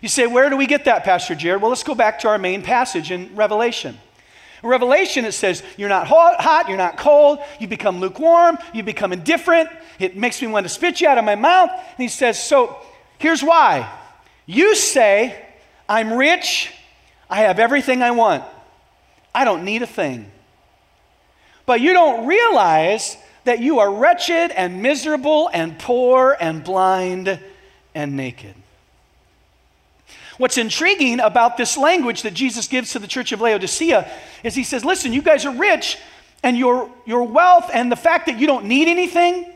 You 0.01 0.09
say, 0.09 0.27
where 0.27 0.49
do 0.51 0.57
we 0.57 0.67
get 0.67 0.85
that, 0.87 1.05
Pastor 1.05 1.35
Jared? 1.35 1.61
Well, 1.61 1.71
let's 1.71 1.83
go 1.83 1.95
back 1.95 2.21
to 2.21 2.29
our 2.29 2.39
main 2.39 2.63
passage 2.63 3.11
in 3.11 3.35
Revelation. 3.35 3.99
Revelation, 4.67 5.25
it 5.25 5.33
says, 5.33 5.63
You're 5.77 5.89
not 5.89 6.07
hot, 6.07 6.69
you're 6.69 6.77
not 6.77 6.97
cold, 6.97 7.39
you 7.59 7.69
become 7.69 8.01
lukewarm, 8.01 8.59
you 8.75 8.83
become 8.83 9.13
indifferent. 9.13 9.69
It 9.99 10.17
makes 10.17 10.41
me 10.43 10.49
want 10.49 10.65
to 10.65 10.69
spit 10.69 11.01
you 11.01 11.09
out 11.09 11.19
of 11.19 11.25
my 11.25 11.35
mouth. 11.35 11.71
And 11.71 11.99
he 11.99 12.09
says, 12.09 12.43
So 12.43 12.77
here's 13.19 13.43
why 13.43 13.91
You 14.47 14.75
say, 14.75 15.43
I'm 15.89 16.13
rich, 16.13 16.73
I 17.31 17.43
have 17.43 17.59
everything 17.59 18.03
I 18.03 18.11
want, 18.11 18.45
I 19.35 19.45
don't 19.45 19.65
need 19.65 19.83
a 19.83 19.87
thing. 19.87 20.31
But 21.65 21.81
you 21.81 21.93
don't 21.93 22.27
realize 22.27 23.17
that 23.45 23.61
you 23.61 23.81
are 23.81 23.93
wretched 23.93 24.51
and 24.51 24.83
miserable 24.83 25.51
and 25.53 25.79
poor 25.79 26.37
and 26.39 26.63
blind 26.63 27.41
and 27.95 28.17
naked. 28.17 28.55
What's 30.39 30.59
intriguing 30.59 31.21
about 31.21 31.57
this 31.57 31.77
language 31.77 32.23
that 32.23 32.35
Jesus 32.35 32.69
gives 32.69 32.93
to 32.93 32.99
the 32.99 33.07
church 33.07 33.33
of 33.33 33.41
Laodicea 33.41 34.11
is 34.43 34.55
he 34.55 34.65
says, 34.65 34.85
Listen, 34.85 35.13
you 35.13 35.23
guys 35.23 35.45
are 35.47 35.55
rich, 35.55 35.99
and 36.43 36.57
your, 36.57 36.91
your 37.07 37.25
wealth 37.25 37.71
and 37.73 37.91
the 37.91 37.97
fact 37.97 38.27
that 38.27 38.39
you 38.39 38.47
don't 38.47 38.67
need 38.67 38.89
anything 38.89 39.53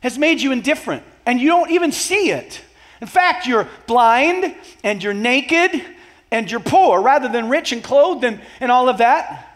has 0.00 0.18
made 0.18 0.40
you 0.40 0.52
indifferent, 0.52 1.02
and 1.24 1.40
you 1.40 1.48
don't 1.48 1.70
even 1.70 1.92
see 1.92 2.30
it. 2.30 2.60
In 3.00 3.06
fact, 3.06 3.46
you're 3.46 3.68
blind 3.86 4.54
and 4.82 5.02
you're 5.02 5.14
naked 5.14 5.82
and 6.30 6.50
you're 6.50 6.60
poor 6.60 7.00
rather 7.00 7.28
than 7.28 7.48
rich 7.48 7.72
and 7.72 7.82
clothed 7.82 8.24
and, 8.24 8.40
and 8.60 8.72
all 8.72 8.88
of 8.88 8.98
that. 8.98 9.55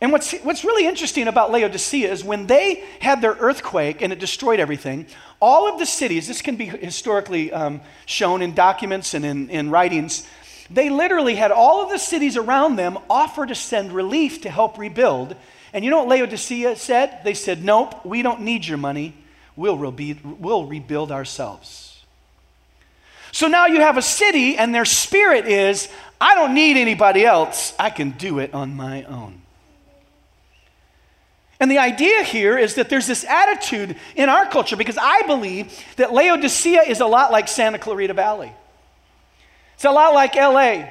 And 0.00 0.12
what's, 0.12 0.32
what's 0.40 0.64
really 0.64 0.86
interesting 0.86 1.26
about 1.26 1.50
Laodicea 1.50 2.10
is 2.10 2.22
when 2.22 2.46
they 2.46 2.84
had 3.00 3.20
their 3.20 3.32
earthquake 3.32 4.00
and 4.00 4.12
it 4.12 4.20
destroyed 4.20 4.60
everything, 4.60 5.06
all 5.40 5.72
of 5.72 5.80
the 5.80 5.86
cities, 5.86 6.28
this 6.28 6.40
can 6.40 6.54
be 6.54 6.66
historically 6.66 7.52
um, 7.52 7.80
shown 8.06 8.40
in 8.40 8.54
documents 8.54 9.14
and 9.14 9.24
in, 9.24 9.50
in 9.50 9.70
writings, 9.70 10.26
they 10.70 10.88
literally 10.88 11.34
had 11.34 11.50
all 11.50 11.82
of 11.82 11.90
the 11.90 11.98
cities 11.98 12.36
around 12.36 12.76
them 12.76 12.98
offer 13.10 13.44
to 13.46 13.54
send 13.54 13.92
relief 13.92 14.42
to 14.42 14.50
help 14.50 14.78
rebuild. 14.78 15.34
And 15.72 15.84
you 15.84 15.90
know 15.90 16.04
what 16.04 16.08
Laodicea 16.08 16.76
said? 16.76 17.20
They 17.24 17.34
said, 17.34 17.64
Nope, 17.64 18.04
we 18.04 18.22
don't 18.22 18.42
need 18.42 18.66
your 18.66 18.78
money. 18.78 19.14
We'll, 19.56 19.76
we'll 19.76 20.66
rebuild 20.66 21.10
ourselves. 21.10 22.04
So 23.32 23.48
now 23.48 23.66
you 23.66 23.80
have 23.80 23.96
a 23.96 24.02
city, 24.02 24.56
and 24.56 24.74
their 24.74 24.84
spirit 24.84 25.46
is, 25.46 25.88
I 26.20 26.34
don't 26.34 26.54
need 26.54 26.76
anybody 26.76 27.24
else. 27.24 27.74
I 27.78 27.90
can 27.90 28.10
do 28.12 28.38
it 28.38 28.54
on 28.54 28.74
my 28.74 29.02
own. 29.04 29.42
And 31.60 31.70
the 31.70 31.78
idea 31.78 32.22
here 32.22 32.56
is 32.56 32.74
that 32.74 32.88
there's 32.88 33.06
this 33.06 33.24
attitude 33.24 33.96
in 34.14 34.28
our 34.28 34.46
culture 34.46 34.76
because 34.76 34.98
I 35.00 35.22
believe 35.22 35.72
that 35.96 36.12
Laodicea 36.12 36.82
is 36.82 37.00
a 37.00 37.06
lot 37.06 37.32
like 37.32 37.48
Santa 37.48 37.78
Clarita 37.78 38.14
Valley. 38.14 38.52
It's 39.74 39.84
a 39.84 39.90
lot 39.90 40.14
like 40.14 40.36
LA. 40.36 40.90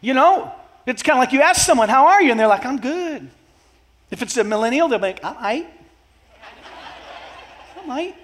You 0.00 0.14
know, 0.14 0.52
it's 0.86 1.02
kind 1.02 1.18
of 1.18 1.22
like 1.22 1.32
you 1.32 1.42
ask 1.42 1.64
someone, 1.64 1.88
How 1.88 2.08
are 2.08 2.22
you? 2.22 2.30
And 2.32 2.40
they're 2.40 2.48
like, 2.48 2.66
I'm 2.66 2.80
good. 2.80 3.30
If 4.10 4.22
it's 4.22 4.36
a 4.36 4.44
millennial, 4.44 4.88
they'll 4.88 4.98
be 4.98 5.06
like, 5.06 5.24
I'm 5.24 5.36
right. 5.36 5.70
I'm 7.80 7.88
right. 7.88 8.16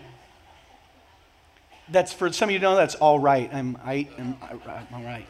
That's 1.89 2.13
for 2.13 2.33
some 2.33 2.49
of 2.49 2.53
you 2.53 2.59
know 2.59 2.75
that's 2.75 2.97
all 2.97 3.21
right. 3.21 3.49
I'm. 3.53 3.79
I'm, 3.85 4.09
I'm 4.43 4.87
all 4.93 5.05
right. 5.05 5.27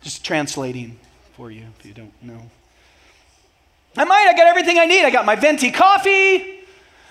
Just 0.00 0.24
translating 0.24 0.98
for 1.34 1.50
you 1.50 1.64
if 1.78 1.86
you 1.86 1.94
don't 1.94 2.12
know. 2.22 2.50
I 3.98 4.04
might, 4.04 4.28
I 4.28 4.36
got 4.36 4.46
everything 4.46 4.78
I 4.78 4.86
need. 4.86 5.04
I 5.04 5.10
got 5.10 5.26
my 5.26 5.34
venti 5.34 5.72
coffee. 5.72 6.60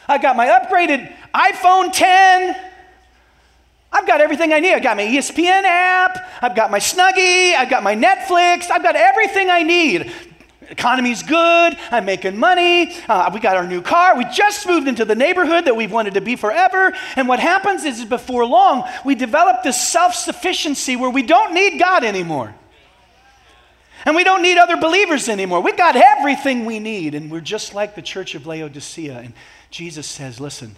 I 0.08 0.18
got 0.18 0.38
my 0.38 0.48
upgraded 0.48 1.14
iPhone 1.34 1.92
10. 1.92 2.56
I've 3.92 4.08
got 4.08 4.22
everything 4.22 4.54
I 4.54 4.60
need. 4.62 4.74
I 4.74 4.80
got 4.80 4.96
my 4.96 5.04
ESPN 5.04 5.64
app. 5.64 6.18
I've 6.42 6.56
got 6.56 6.72
my 6.72 6.80
Snuggie. 6.80 7.56
I've 7.56 7.70
got 7.70 7.84
my 7.84 7.96
Netflix. 7.96 8.72
I've 8.72 8.84
got 8.84 8.96
everything 8.96 9.50
I 9.50 9.64
need. 9.64 10.12
Economy's 10.70 11.24
good. 11.24 11.78
I'm 11.92 12.06
making 12.06 12.38
money. 12.38 12.94
Uh, 13.08 13.32
we 13.34 13.42
got 13.42 13.58
our 13.58 13.68
new 13.68 13.82
car. 13.82 14.18
We 14.18 14.26
just 14.26 14.66
moved 14.66 14.88
into 14.88 15.04
the 15.04 15.16
neighborhood 15.16 15.66
that 15.66 15.76
we've 15.76 15.92
wanted 15.92 16.14
to 16.14 16.22
be 16.22 16.38
forever. 16.38 16.94
And 17.16 17.28
what 17.28 17.40
happens 17.40 17.84
is, 17.84 18.04
before 18.06 18.46
long, 18.46 18.88
we 19.04 19.16
develop 19.16 19.64
this 19.64 19.82
self 19.82 20.14
sufficiency 20.14 20.96
where 20.96 21.10
we 21.10 21.24
don't 21.24 21.54
need 21.54 21.80
God 21.80 22.04
anymore. 22.04 22.54
And 24.06 24.16
we 24.16 24.24
don't 24.24 24.42
need 24.42 24.58
other 24.58 24.78
believers 24.78 25.28
anymore. 25.28 25.62
We 25.62 25.74
got 25.74 25.96
everything 25.96 26.66
we 26.66 26.80
need. 26.80 27.16
And 27.16 27.32
we're 27.32 27.42
just 27.42 27.74
like 27.74 27.96
the 27.96 28.02
church 28.02 28.36
of 28.36 28.46
Laodicea. 28.46 29.20
And 29.20 29.34
Jesus 29.72 30.08
says, 30.08 30.40
listen, 30.40 30.76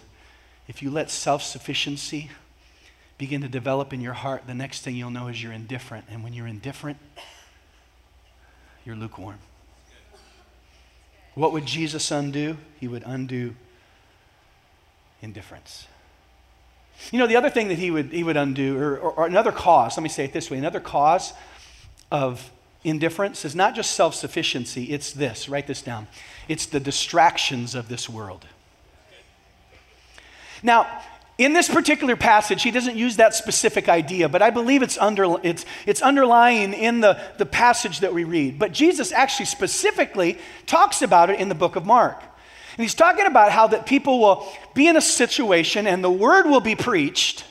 if 0.68 0.82
you 0.82 0.90
let 0.90 1.10
self 1.10 1.42
sufficiency 1.42 2.30
begin 3.18 3.42
to 3.42 3.48
develop 3.48 3.92
in 3.92 4.00
your 4.00 4.14
heart, 4.14 4.46
the 4.46 4.54
next 4.54 4.80
thing 4.80 4.96
you'll 4.96 5.10
know 5.10 5.28
is 5.28 5.42
you're 5.42 5.52
indifferent. 5.52 6.06
And 6.10 6.24
when 6.24 6.32
you're 6.32 6.46
indifferent, 6.46 6.98
you're 8.84 8.96
lukewarm. 8.96 9.38
What 11.34 11.52
would 11.52 11.66
Jesus 11.66 12.10
undo? 12.10 12.56
He 12.78 12.88
would 12.88 13.02
undo 13.06 13.54
indifference. 15.22 15.86
You 17.12 17.18
know, 17.18 17.26
the 17.26 17.36
other 17.36 17.50
thing 17.50 17.68
that 17.68 17.78
he 17.78 17.90
would, 17.90 18.12
he 18.12 18.22
would 18.22 18.36
undo, 18.36 18.78
or, 18.78 18.98
or, 18.98 19.12
or 19.12 19.26
another 19.26 19.52
cause, 19.52 19.96
let 19.96 20.02
me 20.02 20.08
say 20.08 20.24
it 20.24 20.32
this 20.32 20.50
way 20.50 20.58
another 20.58 20.80
cause 20.80 21.32
of 22.10 22.50
indifference 22.84 23.44
is 23.44 23.54
not 23.54 23.74
just 23.74 23.92
self 23.92 24.14
sufficiency, 24.14 24.84
it's 24.84 25.12
this. 25.12 25.48
Write 25.48 25.66
this 25.66 25.82
down. 25.82 26.06
It's 26.48 26.66
the 26.66 26.80
distractions 26.80 27.74
of 27.74 27.88
this 27.88 28.08
world. 28.08 28.46
Now, 30.62 30.86
in 31.38 31.54
this 31.54 31.70
particular 31.70 32.16
passage, 32.16 32.62
he 32.62 32.70
doesn't 32.70 32.96
use 32.96 33.16
that 33.16 33.34
specific 33.34 33.88
idea, 33.88 34.28
but 34.28 34.42
I 34.42 34.50
believe 34.50 34.82
it's, 34.82 34.98
under, 34.98 35.36
it's, 35.42 35.64
it's 35.86 36.02
underlying 36.02 36.74
in 36.74 37.00
the, 37.00 37.18
the 37.38 37.46
passage 37.46 38.00
that 38.00 38.12
we 38.12 38.24
read. 38.24 38.58
But 38.58 38.72
Jesus 38.72 39.10
actually 39.10 39.46
specifically 39.46 40.38
talks 40.66 41.00
about 41.00 41.30
it 41.30 41.40
in 41.40 41.48
the 41.48 41.54
book 41.54 41.76
of 41.76 41.86
Mark. 41.86 42.22
And 42.76 42.84
he's 42.84 42.94
talking 42.94 43.24
about 43.24 43.52
how 43.52 43.68
that 43.68 43.86
people 43.86 44.20
will 44.20 44.46
be 44.74 44.86
in 44.86 44.96
a 44.96 45.00
situation 45.00 45.86
and 45.86 46.04
the 46.04 46.10
word 46.10 46.44
will 46.44 46.60
be 46.60 46.76
preached, 46.76 47.44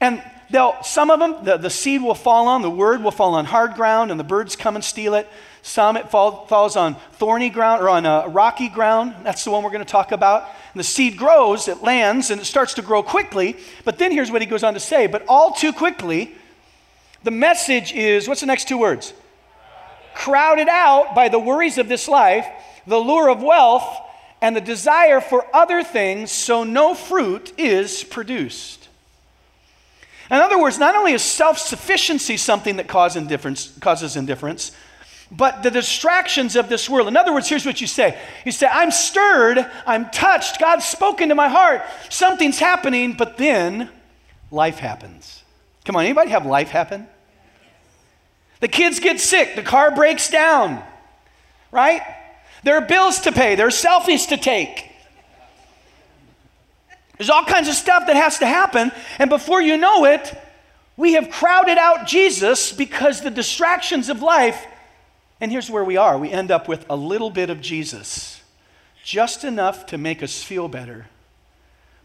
and 0.00 0.20
they'll, 0.50 0.76
some 0.82 1.10
of 1.10 1.20
them, 1.20 1.44
the, 1.44 1.56
the 1.56 1.70
seed 1.70 2.02
will 2.02 2.14
fall 2.14 2.48
on, 2.48 2.62
the 2.62 2.70
word 2.70 3.02
will 3.02 3.10
fall 3.10 3.34
on 3.34 3.44
hard 3.44 3.74
ground, 3.74 4.10
and 4.10 4.18
the 4.18 4.24
birds 4.24 4.56
come 4.56 4.74
and 4.74 4.84
steal 4.84 5.14
it. 5.14 5.28
Some 5.62 5.96
it 5.96 6.10
fall, 6.10 6.46
falls 6.46 6.76
on 6.76 6.96
thorny 7.12 7.48
ground 7.48 7.82
or 7.82 7.88
on 7.88 8.04
a 8.04 8.28
rocky 8.28 8.68
ground. 8.68 9.14
That's 9.22 9.44
the 9.44 9.50
one 9.50 9.64
we're 9.64 9.70
going 9.70 9.84
to 9.84 9.90
talk 9.90 10.12
about. 10.12 10.42
And 10.74 10.80
the 10.80 10.84
seed 10.84 11.16
grows, 11.16 11.68
it 11.68 11.82
lands, 11.82 12.30
and 12.30 12.40
it 12.40 12.44
starts 12.44 12.74
to 12.74 12.82
grow 12.82 13.02
quickly. 13.02 13.56
But 13.84 13.98
then 13.98 14.12
here's 14.12 14.30
what 14.30 14.42
he 14.42 14.46
goes 14.46 14.62
on 14.62 14.74
to 14.74 14.80
say 14.80 15.06
But 15.06 15.24
all 15.26 15.52
too 15.52 15.72
quickly, 15.72 16.34
the 17.22 17.30
message 17.30 17.92
is 17.94 18.28
what's 18.28 18.42
the 18.42 18.46
next 18.46 18.68
two 18.68 18.76
words? 18.76 19.14
Crowded 20.14 20.68
out 20.68 21.14
by 21.14 21.30
the 21.30 21.38
worries 21.38 21.78
of 21.78 21.88
this 21.88 22.08
life, 22.08 22.46
the 22.86 22.98
lure 22.98 23.30
of 23.30 23.42
wealth, 23.42 24.00
and 24.42 24.54
the 24.54 24.60
desire 24.60 25.22
for 25.22 25.46
other 25.56 25.82
things, 25.82 26.30
so 26.30 26.64
no 26.64 26.94
fruit 26.94 27.54
is 27.56 28.04
produced. 28.04 28.83
In 30.30 30.38
other 30.38 30.58
words, 30.58 30.78
not 30.78 30.96
only 30.96 31.12
is 31.12 31.22
self 31.22 31.58
sufficiency 31.58 32.36
something 32.36 32.76
that 32.76 32.88
cause 32.88 33.16
indifference, 33.16 33.76
causes 33.80 34.16
indifference, 34.16 34.72
but 35.30 35.62
the 35.62 35.70
distractions 35.70 36.56
of 36.56 36.68
this 36.68 36.88
world. 36.88 37.08
In 37.08 37.16
other 37.16 37.32
words, 37.32 37.48
here's 37.48 37.66
what 37.66 37.80
you 37.80 37.86
say 37.86 38.18
You 38.44 38.52
say, 38.52 38.68
I'm 38.70 38.90
stirred, 38.90 39.58
I'm 39.86 40.10
touched, 40.10 40.60
God's 40.60 40.84
spoken 40.84 41.28
to 41.28 41.34
my 41.34 41.48
heart, 41.48 41.82
something's 42.08 42.58
happening, 42.58 43.14
but 43.14 43.36
then 43.36 43.90
life 44.50 44.78
happens. 44.78 45.42
Come 45.84 45.96
on, 45.96 46.04
anybody 46.04 46.30
have 46.30 46.46
life 46.46 46.70
happen? 46.70 47.06
The 48.60 48.68
kids 48.68 49.00
get 49.00 49.20
sick, 49.20 49.56
the 49.56 49.62
car 49.62 49.94
breaks 49.94 50.30
down, 50.30 50.82
right? 51.70 52.00
There 52.62 52.76
are 52.76 52.86
bills 52.86 53.20
to 53.20 53.32
pay, 53.32 53.56
there 53.56 53.66
are 53.66 53.70
selfies 53.70 54.28
to 54.28 54.38
take. 54.38 54.93
There's 57.16 57.30
all 57.30 57.44
kinds 57.44 57.68
of 57.68 57.74
stuff 57.74 58.06
that 58.06 58.16
has 58.16 58.38
to 58.38 58.46
happen. 58.46 58.90
And 59.18 59.30
before 59.30 59.62
you 59.62 59.76
know 59.76 60.04
it, 60.04 60.36
we 60.96 61.14
have 61.14 61.30
crowded 61.30 61.78
out 61.78 62.06
Jesus 62.06 62.72
because 62.72 63.20
the 63.20 63.30
distractions 63.30 64.08
of 64.08 64.22
life. 64.22 64.66
And 65.40 65.50
here's 65.50 65.70
where 65.70 65.84
we 65.84 65.96
are 65.96 66.18
we 66.18 66.30
end 66.30 66.50
up 66.50 66.68
with 66.68 66.86
a 66.88 66.96
little 66.96 67.30
bit 67.30 67.50
of 67.50 67.60
Jesus, 67.60 68.40
just 69.02 69.44
enough 69.44 69.86
to 69.86 69.98
make 69.98 70.22
us 70.22 70.42
feel 70.42 70.68
better, 70.68 71.06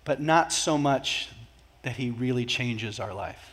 but 0.04 0.22
not 0.22 0.52
so 0.52 0.78
much 0.78 1.30
that 1.84 1.96
he 1.96 2.10
really 2.10 2.46
changes 2.46 3.00
our 3.00 3.14
life. 3.14 3.52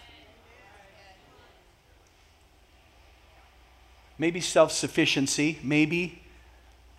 Maybe 4.18 4.40
self 4.40 4.72
sufficiency, 4.72 5.58
maybe 5.62 6.22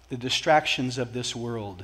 the 0.09 0.17
distractions 0.17 0.97
of 0.97 1.13
this 1.13 1.35
world. 1.35 1.83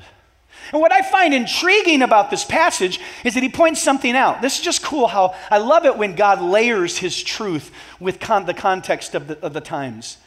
And 0.72 0.82
what 0.82 0.92
I 0.92 1.02
find 1.02 1.34
intriguing 1.34 2.02
about 2.02 2.32
this 2.32 2.44
passage 2.44 3.00
is 3.24 3.34
that 3.36 3.44
he 3.44 3.50
points 3.50 3.82
something 3.82 4.16
out. 4.16 4.42
This 4.42 4.58
is 4.58 4.64
just 4.64 4.84
cool 4.84 5.08
how 5.08 5.36
I 5.52 5.58
love 5.58 5.86
it 5.86 5.98
when 5.98 6.16
God 6.16 6.42
layers 6.42 6.98
his 6.98 7.22
truth 7.22 7.72
with 8.00 8.20
con- 8.20 8.46
the 8.46 8.54
context 8.54 9.14
of 9.14 9.28
the, 9.28 9.40
of 9.42 9.54
the 9.54 9.62
times. 9.62 10.18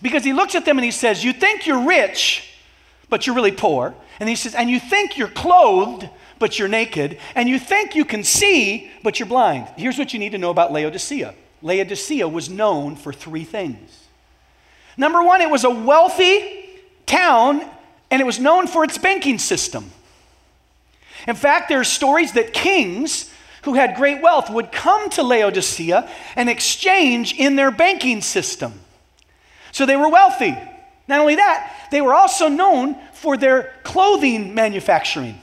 Because 0.00 0.24
he 0.24 0.32
looks 0.32 0.54
at 0.54 0.64
them 0.64 0.78
and 0.78 0.84
he 0.84 0.90
says, 0.90 1.24
You 1.24 1.32
think 1.32 1.66
you're 1.66 1.86
rich, 1.86 2.48
but 3.08 3.26
you're 3.26 3.34
really 3.34 3.52
poor. 3.52 3.94
And 4.20 4.28
he 4.28 4.36
says, 4.36 4.54
And 4.54 4.70
you 4.70 4.78
think 4.78 5.16
you're 5.16 5.28
clothed, 5.28 6.08
but 6.38 6.58
you're 6.58 6.68
naked. 6.68 7.18
And 7.34 7.48
you 7.48 7.58
think 7.58 7.96
you 7.96 8.04
can 8.04 8.22
see, 8.22 8.90
but 9.02 9.18
you're 9.18 9.28
blind. 9.28 9.68
Here's 9.76 9.98
what 9.98 10.12
you 10.12 10.20
need 10.20 10.32
to 10.32 10.38
know 10.38 10.50
about 10.50 10.72
Laodicea 10.72 11.34
Laodicea 11.60 12.28
was 12.28 12.48
known 12.48 12.94
for 12.94 13.12
three 13.12 13.42
things. 13.42 14.06
Number 14.96 15.22
one, 15.22 15.40
it 15.40 15.50
was 15.50 15.64
a 15.64 15.70
wealthy 15.70 16.68
town 17.06 17.68
and 18.10 18.20
it 18.20 18.24
was 18.24 18.38
known 18.38 18.66
for 18.66 18.84
its 18.84 18.98
banking 18.98 19.38
system. 19.38 19.90
In 21.26 21.36
fact, 21.36 21.68
there 21.68 21.80
are 21.80 21.84
stories 21.84 22.32
that 22.32 22.52
kings 22.52 23.30
who 23.62 23.74
had 23.74 23.96
great 23.96 24.22
wealth 24.22 24.50
would 24.50 24.72
come 24.72 25.10
to 25.10 25.22
Laodicea 25.22 26.08
and 26.36 26.48
exchange 26.48 27.34
in 27.34 27.56
their 27.56 27.70
banking 27.70 28.22
system. 28.22 28.72
So 29.72 29.84
they 29.84 29.96
were 29.96 30.08
wealthy. 30.08 30.56
Not 31.06 31.20
only 31.20 31.36
that, 31.36 31.88
they 31.90 32.00
were 32.00 32.14
also 32.14 32.48
known 32.48 32.96
for 33.12 33.36
their 33.36 33.74
clothing 33.82 34.54
manufacturing. 34.54 35.40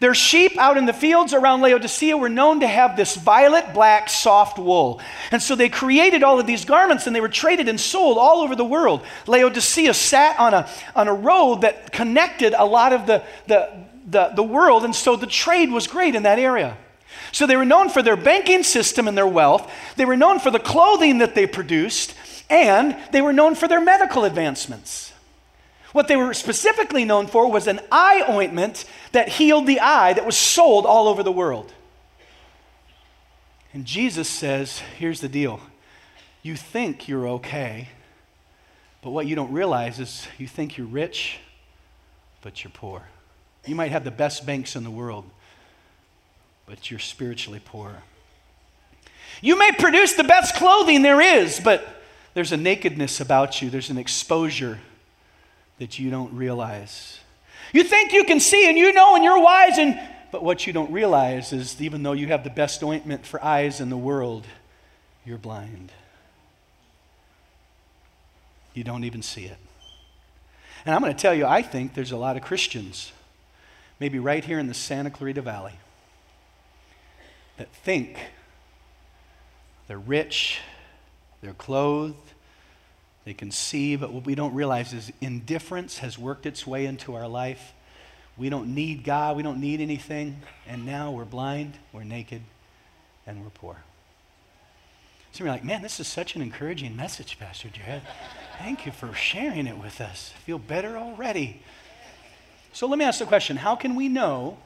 Their 0.00 0.14
sheep 0.14 0.58
out 0.58 0.76
in 0.76 0.86
the 0.86 0.92
fields 0.92 1.32
around 1.32 1.60
Laodicea 1.60 2.16
were 2.16 2.28
known 2.28 2.60
to 2.60 2.66
have 2.66 2.96
this 2.96 3.16
violet 3.16 3.72
black 3.72 4.10
soft 4.10 4.58
wool. 4.58 5.00
And 5.30 5.42
so 5.42 5.54
they 5.54 5.68
created 5.68 6.22
all 6.22 6.40
of 6.40 6.46
these 6.46 6.64
garments 6.64 7.06
and 7.06 7.14
they 7.14 7.20
were 7.20 7.28
traded 7.28 7.68
and 7.68 7.80
sold 7.80 8.18
all 8.18 8.42
over 8.42 8.56
the 8.56 8.64
world. 8.64 9.02
Laodicea 9.26 9.94
sat 9.94 10.38
on 10.38 10.52
a, 10.52 10.68
on 10.96 11.08
a 11.08 11.14
road 11.14 11.62
that 11.62 11.92
connected 11.92 12.54
a 12.54 12.64
lot 12.64 12.92
of 12.92 13.06
the, 13.06 13.22
the, 13.46 13.70
the, 14.06 14.32
the 14.34 14.42
world, 14.42 14.84
and 14.84 14.94
so 14.94 15.16
the 15.16 15.26
trade 15.26 15.70
was 15.70 15.86
great 15.86 16.14
in 16.14 16.24
that 16.24 16.38
area. 16.38 16.76
So 17.32 17.46
they 17.46 17.56
were 17.56 17.64
known 17.64 17.88
for 17.88 18.02
their 18.02 18.16
banking 18.16 18.62
system 18.62 19.08
and 19.08 19.16
their 19.16 19.26
wealth, 19.26 19.70
they 19.96 20.04
were 20.04 20.16
known 20.16 20.38
for 20.38 20.50
the 20.50 20.58
clothing 20.58 21.18
that 21.18 21.34
they 21.34 21.46
produced, 21.46 22.14
and 22.50 22.96
they 23.12 23.22
were 23.22 23.32
known 23.32 23.54
for 23.54 23.68
their 23.68 23.80
medical 23.80 24.24
advancements. 24.24 25.13
What 25.94 26.08
they 26.08 26.16
were 26.16 26.34
specifically 26.34 27.04
known 27.04 27.28
for 27.28 27.48
was 27.48 27.68
an 27.68 27.78
eye 27.92 28.24
ointment 28.28 28.84
that 29.12 29.28
healed 29.28 29.68
the 29.68 29.78
eye 29.78 30.12
that 30.12 30.26
was 30.26 30.36
sold 30.36 30.86
all 30.86 31.06
over 31.06 31.22
the 31.22 31.30
world. 31.30 31.72
And 33.72 33.84
Jesus 33.84 34.28
says, 34.28 34.80
here's 34.98 35.20
the 35.20 35.28
deal. 35.28 35.60
You 36.42 36.56
think 36.56 37.06
you're 37.06 37.28
okay, 37.28 37.90
but 39.02 39.10
what 39.10 39.28
you 39.28 39.36
don't 39.36 39.52
realize 39.52 40.00
is 40.00 40.26
you 40.36 40.48
think 40.48 40.76
you're 40.76 40.88
rich, 40.88 41.38
but 42.42 42.64
you're 42.64 42.72
poor. 42.72 43.04
You 43.64 43.76
might 43.76 43.92
have 43.92 44.02
the 44.02 44.10
best 44.10 44.44
banks 44.44 44.74
in 44.74 44.82
the 44.82 44.90
world, 44.90 45.24
but 46.66 46.90
you're 46.90 46.98
spiritually 46.98 47.60
poor. 47.64 48.02
You 49.40 49.56
may 49.56 49.70
produce 49.70 50.14
the 50.14 50.24
best 50.24 50.56
clothing 50.56 51.02
there 51.02 51.20
is, 51.20 51.60
but 51.60 52.02
there's 52.34 52.50
a 52.50 52.56
nakedness 52.56 53.20
about 53.20 53.62
you, 53.62 53.70
there's 53.70 53.90
an 53.90 53.98
exposure 53.98 54.80
that 55.78 55.98
you 55.98 56.10
don't 56.10 56.32
realize. 56.34 57.18
You 57.72 57.84
think 57.84 58.12
you 58.12 58.24
can 58.24 58.40
see 58.40 58.68
and 58.68 58.78
you 58.78 58.92
know 58.92 59.14
and 59.14 59.24
you're 59.24 59.40
wise, 59.40 59.78
and, 59.78 60.00
but 60.30 60.42
what 60.44 60.66
you 60.66 60.72
don't 60.72 60.92
realize 60.92 61.52
is 61.52 61.80
even 61.80 62.02
though 62.02 62.12
you 62.12 62.28
have 62.28 62.44
the 62.44 62.50
best 62.50 62.82
ointment 62.82 63.26
for 63.26 63.42
eyes 63.44 63.80
in 63.80 63.90
the 63.90 63.96
world, 63.96 64.46
you're 65.24 65.38
blind. 65.38 65.90
You 68.74 68.84
don't 68.84 69.04
even 69.04 69.22
see 69.22 69.44
it. 69.44 69.56
And 70.84 70.94
I'm 70.94 71.00
going 71.00 71.14
to 71.14 71.20
tell 71.20 71.34
you, 71.34 71.46
I 71.46 71.62
think 71.62 71.94
there's 71.94 72.12
a 72.12 72.16
lot 72.16 72.36
of 72.36 72.42
Christians, 72.42 73.12
maybe 73.98 74.18
right 74.18 74.44
here 74.44 74.58
in 74.58 74.66
the 74.66 74.74
Santa 74.74 75.10
Clarita 75.10 75.40
Valley, 75.40 75.72
that 77.56 77.72
think 77.72 78.18
they're 79.86 79.98
rich, 79.98 80.58
they're 81.40 81.54
clothed, 81.54 82.33
they 83.24 83.34
can 83.34 83.50
see, 83.50 83.96
but 83.96 84.12
what 84.12 84.26
we 84.26 84.34
don't 84.34 84.54
realize 84.54 84.92
is 84.92 85.12
indifference 85.20 85.98
has 85.98 86.18
worked 86.18 86.46
its 86.46 86.66
way 86.66 86.86
into 86.86 87.14
our 87.14 87.26
life. 87.26 87.72
We 88.36 88.50
don't 88.50 88.74
need 88.74 89.04
God, 89.04 89.36
we 89.36 89.42
don't 89.42 89.60
need 89.60 89.80
anything, 89.80 90.42
and 90.66 90.84
now 90.84 91.10
we're 91.12 91.24
blind, 91.24 91.78
we're 91.92 92.04
naked, 92.04 92.42
and 93.26 93.42
we're 93.42 93.50
poor. 93.50 93.78
So 95.32 95.42
you're 95.42 95.52
like, 95.52 95.64
man, 95.64 95.82
this 95.82 95.98
is 95.98 96.06
such 96.06 96.36
an 96.36 96.42
encouraging 96.42 96.94
message, 96.94 97.38
Pastor 97.38 97.68
Jared. 97.68 98.02
Thank 98.58 98.86
you 98.86 98.92
for 98.92 99.12
sharing 99.14 99.66
it 99.66 99.78
with 99.78 100.00
us. 100.00 100.32
I 100.36 100.40
feel 100.40 100.58
better 100.58 100.96
already. 100.96 101.62
So 102.72 102.86
let 102.86 102.98
me 102.98 103.04
ask 103.04 103.18
the 103.18 103.26
question 103.26 103.56
how 103.56 103.74
can 103.74 103.94
we 103.94 104.08
know 104.08 104.58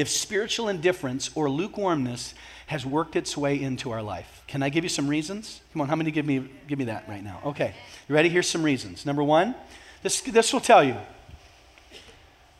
if 0.00 0.08
spiritual 0.08 0.68
indifference 0.68 1.30
or 1.34 1.48
lukewarmness 1.48 2.34
has 2.66 2.86
worked 2.86 3.16
its 3.16 3.36
way 3.36 3.60
into 3.60 3.90
our 3.90 4.02
life. 4.02 4.42
Can 4.46 4.62
I 4.62 4.68
give 4.68 4.84
you 4.84 4.88
some 4.88 5.08
reasons? 5.08 5.60
Come 5.72 5.82
on, 5.82 5.88
how 5.88 5.96
many 5.96 6.10
give 6.10 6.24
me, 6.24 6.48
give 6.66 6.78
me 6.78 6.86
that 6.86 7.08
right 7.08 7.22
now? 7.22 7.40
Okay, 7.46 7.74
you 8.08 8.14
ready? 8.14 8.28
Here's 8.28 8.48
some 8.48 8.62
reasons. 8.62 9.04
Number 9.04 9.22
one, 9.24 9.54
this, 10.02 10.20
this 10.20 10.52
will 10.52 10.60
tell 10.60 10.82
you. 10.82 10.96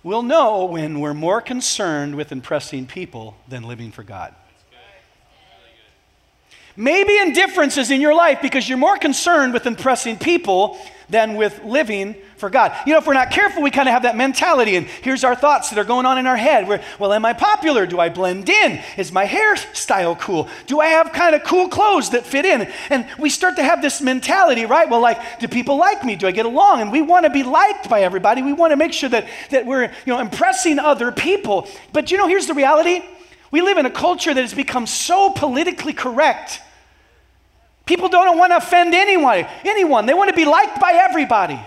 We'll 0.02 0.22
know 0.22 0.64
when 0.64 1.00
we're 1.00 1.14
more 1.14 1.40
concerned 1.40 2.14
with 2.14 2.32
impressing 2.32 2.86
people 2.86 3.36
than 3.48 3.62
living 3.62 3.92
for 3.92 4.02
God. 4.02 4.34
Maybe 6.76 7.16
indifference 7.18 7.76
is 7.76 7.90
in 7.90 8.00
your 8.00 8.14
life 8.14 8.40
because 8.40 8.68
you're 8.68 8.78
more 8.78 8.96
concerned 8.96 9.52
with 9.52 9.66
impressing 9.66 10.18
people 10.18 10.78
than 11.10 11.34
with 11.34 11.62
living 11.64 12.14
for 12.36 12.48
God. 12.48 12.74
You 12.86 12.92
know, 12.92 12.98
if 12.98 13.06
we're 13.06 13.14
not 13.14 13.30
careful, 13.30 13.62
we 13.62 13.70
kind 13.70 13.88
of 13.88 13.92
have 13.92 14.04
that 14.04 14.16
mentality, 14.16 14.76
and 14.76 14.86
here's 14.86 15.24
our 15.24 15.34
thoughts 15.34 15.70
that 15.70 15.78
are 15.78 15.84
going 15.84 16.06
on 16.06 16.18
in 16.18 16.26
our 16.26 16.36
head. 16.36 16.66
We're, 16.66 16.80
well, 16.98 17.12
am 17.12 17.24
I 17.24 17.32
popular? 17.32 17.86
Do 17.86 18.00
I 18.00 18.08
blend 18.08 18.48
in? 18.48 18.80
Is 18.96 19.12
my 19.12 19.26
hairstyle 19.26 20.18
cool? 20.18 20.48
Do 20.66 20.80
I 20.80 20.86
have 20.86 21.12
kind 21.12 21.34
of 21.34 21.44
cool 21.44 21.68
clothes 21.68 22.10
that 22.10 22.24
fit 22.24 22.44
in? 22.44 22.72
And 22.88 23.06
we 23.18 23.28
start 23.28 23.56
to 23.56 23.62
have 23.62 23.82
this 23.82 24.00
mentality, 24.00 24.64
right? 24.64 24.88
Well, 24.88 25.00
like, 25.00 25.40
do 25.40 25.48
people 25.48 25.76
like 25.76 26.04
me? 26.04 26.16
Do 26.16 26.26
I 26.26 26.30
get 26.30 26.46
along? 26.46 26.80
And 26.80 26.90
we 26.90 27.02
want 27.02 27.24
to 27.24 27.30
be 27.30 27.42
liked 27.42 27.90
by 27.90 28.02
everybody. 28.02 28.42
We 28.42 28.52
want 28.52 28.70
to 28.70 28.76
make 28.76 28.92
sure 28.92 29.10
that, 29.10 29.28
that 29.50 29.66
we're, 29.66 29.82
you 29.82 29.90
know, 30.06 30.20
impressing 30.20 30.78
other 30.78 31.12
people. 31.12 31.68
But 31.92 32.10
you 32.10 32.16
know, 32.16 32.26
here's 32.26 32.46
the 32.46 32.54
reality. 32.54 33.02
We 33.50 33.60
live 33.62 33.78
in 33.78 33.86
a 33.86 33.90
culture 33.90 34.32
that 34.32 34.40
has 34.40 34.54
become 34.54 34.86
so 34.86 35.30
politically 35.30 35.92
correct 35.92 36.60
People 37.90 38.08
don't 38.08 38.38
want 38.38 38.52
to 38.52 38.58
offend 38.58 38.94
anyone, 38.94 39.48
anyone. 39.64 40.06
They 40.06 40.14
want 40.14 40.30
to 40.30 40.36
be 40.36 40.44
liked 40.44 40.80
by 40.80 40.92
everybody. 40.92 41.60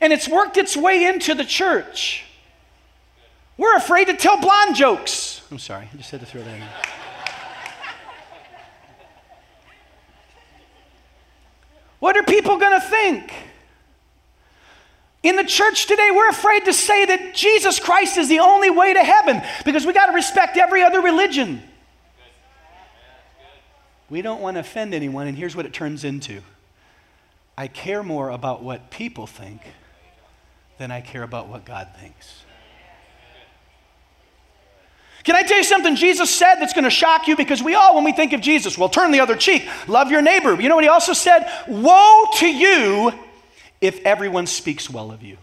And 0.00 0.10
it's 0.10 0.26
worked 0.26 0.56
its 0.56 0.74
way 0.74 1.04
into 1.04 1.34
the 1.34 1.44
church. 1.44 2.24
We're 3.58 3.76
afraid 3.76 4.06
to 4.06 4.16
tell 4.16 4.40
blonde 4.40 4.76
jokes. 4.76 5.42
I'm 5.50 5.58
sorry, 5.58 5.86
I 5.92 5.96
just 5.98 6.10
had 6.10 6.20
to 6.20 6.26
throw 6.26 6.42
that 6.42 6.54
in. 6.54 6.62
What 11.98 12.16
are 12.16 12.22
people 12.22 12.56
going 12.56 12.80
to 12.80 12.86
think? 12.86 13.34
In 15.22 15.36
the 15.36 15.44
church 15.44 15.86
today, 15.86 16.10
we're 16.12 16.30
afraid 16.30 16.64
to 16.64 16.72
say 16.72 17.04
that 17.04 17.34
Jesus 17.34 17.78
Christ 17.78 18.16
is 18.16 18.28
the 18.28 18.38
only 18.38 18.70
way 18.70 18.94
to 18.94 19.04
heaven 19.04 19.42
because 19.64 19.84
we 19.84 19.92
got 19.92 20.06
to 20.06 20.12
respect 20.12 20.56
every 20.56 20.82
other 20.82 21.00
religion. 21.02 21.62
We 24.08 24.22
don't 24.22 24.40
want 24.40 24.56
to 24.56 24.60
offend 24.60 24.94
anyone, 24.94 25.26
and 25.26 25.36
here's 25.36 25.54
what 25.54 25.66
it 25.66 25.72
turns 25.72 26.04
into 26.04 26.40
I 27.56 27.68
care 27.68 28.02
more 28.02 28.30
about 28.30 28.62
what 28.62 28.90
people 28.90 29.26
think 29.26 29.60
than 30.78 30.90
I 30.90 31.02
care 31.02 31.22
about 31.22 31.48
what 31.48 31.66
God 31.66 31.88
thinks. 31.98 32.42
Can 35.22 35.34
I 35.34 35.42
tell 35.42 35.58
you 35.58 35.64
something 35.64 35.96
Jesus 35.96 36.34
said 36.34 36.54
that's 36.54 36.72
going 36.72 36.84
to 36.84 36.90
shock 36.90 37.28
you? 37.28 37.36
Because 37.36 37.62
we 37.62 37.74
all, 37.74 37.94
when 37.94 38.04
we 38.04 38.12
think 38.12 38.32
of 38.32 38.40
Jesus, 38.40 38.78
well, 38.78 38.88
turn 38.88 39.10
the 39.10 39.20
other 39.20 39.36
cheek, 39.36 39.68
love 39.86 40.10
your 40.10 40.22
neighbor. 40.22 40.58
You 40.58 40.70
know 40.70 40.76
what 40.76 40.84
he 40.84 40.88
also 40.88 41.12
said? 41.12 41.46
Woe 41.68 42.24
to 42.38 42.46
you 42.46 43.12
if 43.80 44.00
everyone 44.04 44.46
speaks 44.46 44.90
well 44.90 45.10
of 45.10 45.22
you. 45.22 45.38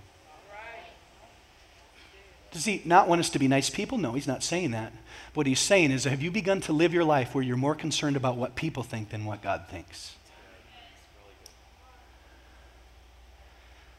Does 2.52 2.66
he 2.66 2.82
not 2.86 3.08
want 3.08 3.20
us 3.20 3.30
to 3.32 3.40
be 3.40 3.48
nice 3.48 3.70
people? 3.70 3.98
No, 3.98 4.14
he's 4.14 4.28
not 4.28 4.42
saying 4.42 4.72
that. 4.72 4.94
What 5.34 5.46
he's 5.46 5.60
saying 5.60 5.92
is, 5.92 6.06
have 6.06 6.22
you 6.22 6.32
begun 6.32 6.62
to 6.62 6.74
live 6.74 6.94
your 6.94 7.04
life 7.04 7.36
where 7.36 7.44
you're 7.44 7.58
more 7.58 7.76
concerned 7.76 8.16
about 8.16 8.38
what 8.38 8.56
people 8.56 8.84
think 8.84 9.10
than 9.10 9.26
what 9.26 9.42
God 9.42 9.66
thinks? 9.70 10.16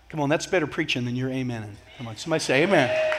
Come 0.09 0.21
on, 0.21 0.29
that's 0.29 0.47
better 0.47 0.67
preaching 0.67 1.05
than 1.05 1.15
your 1.15 1.29
amen. 1.29 1.77
Come 1.99 2.09
on, 2.09 2.17
somebody 2.17 2.41
say 2.41 2.63
amen. 2.63 3.15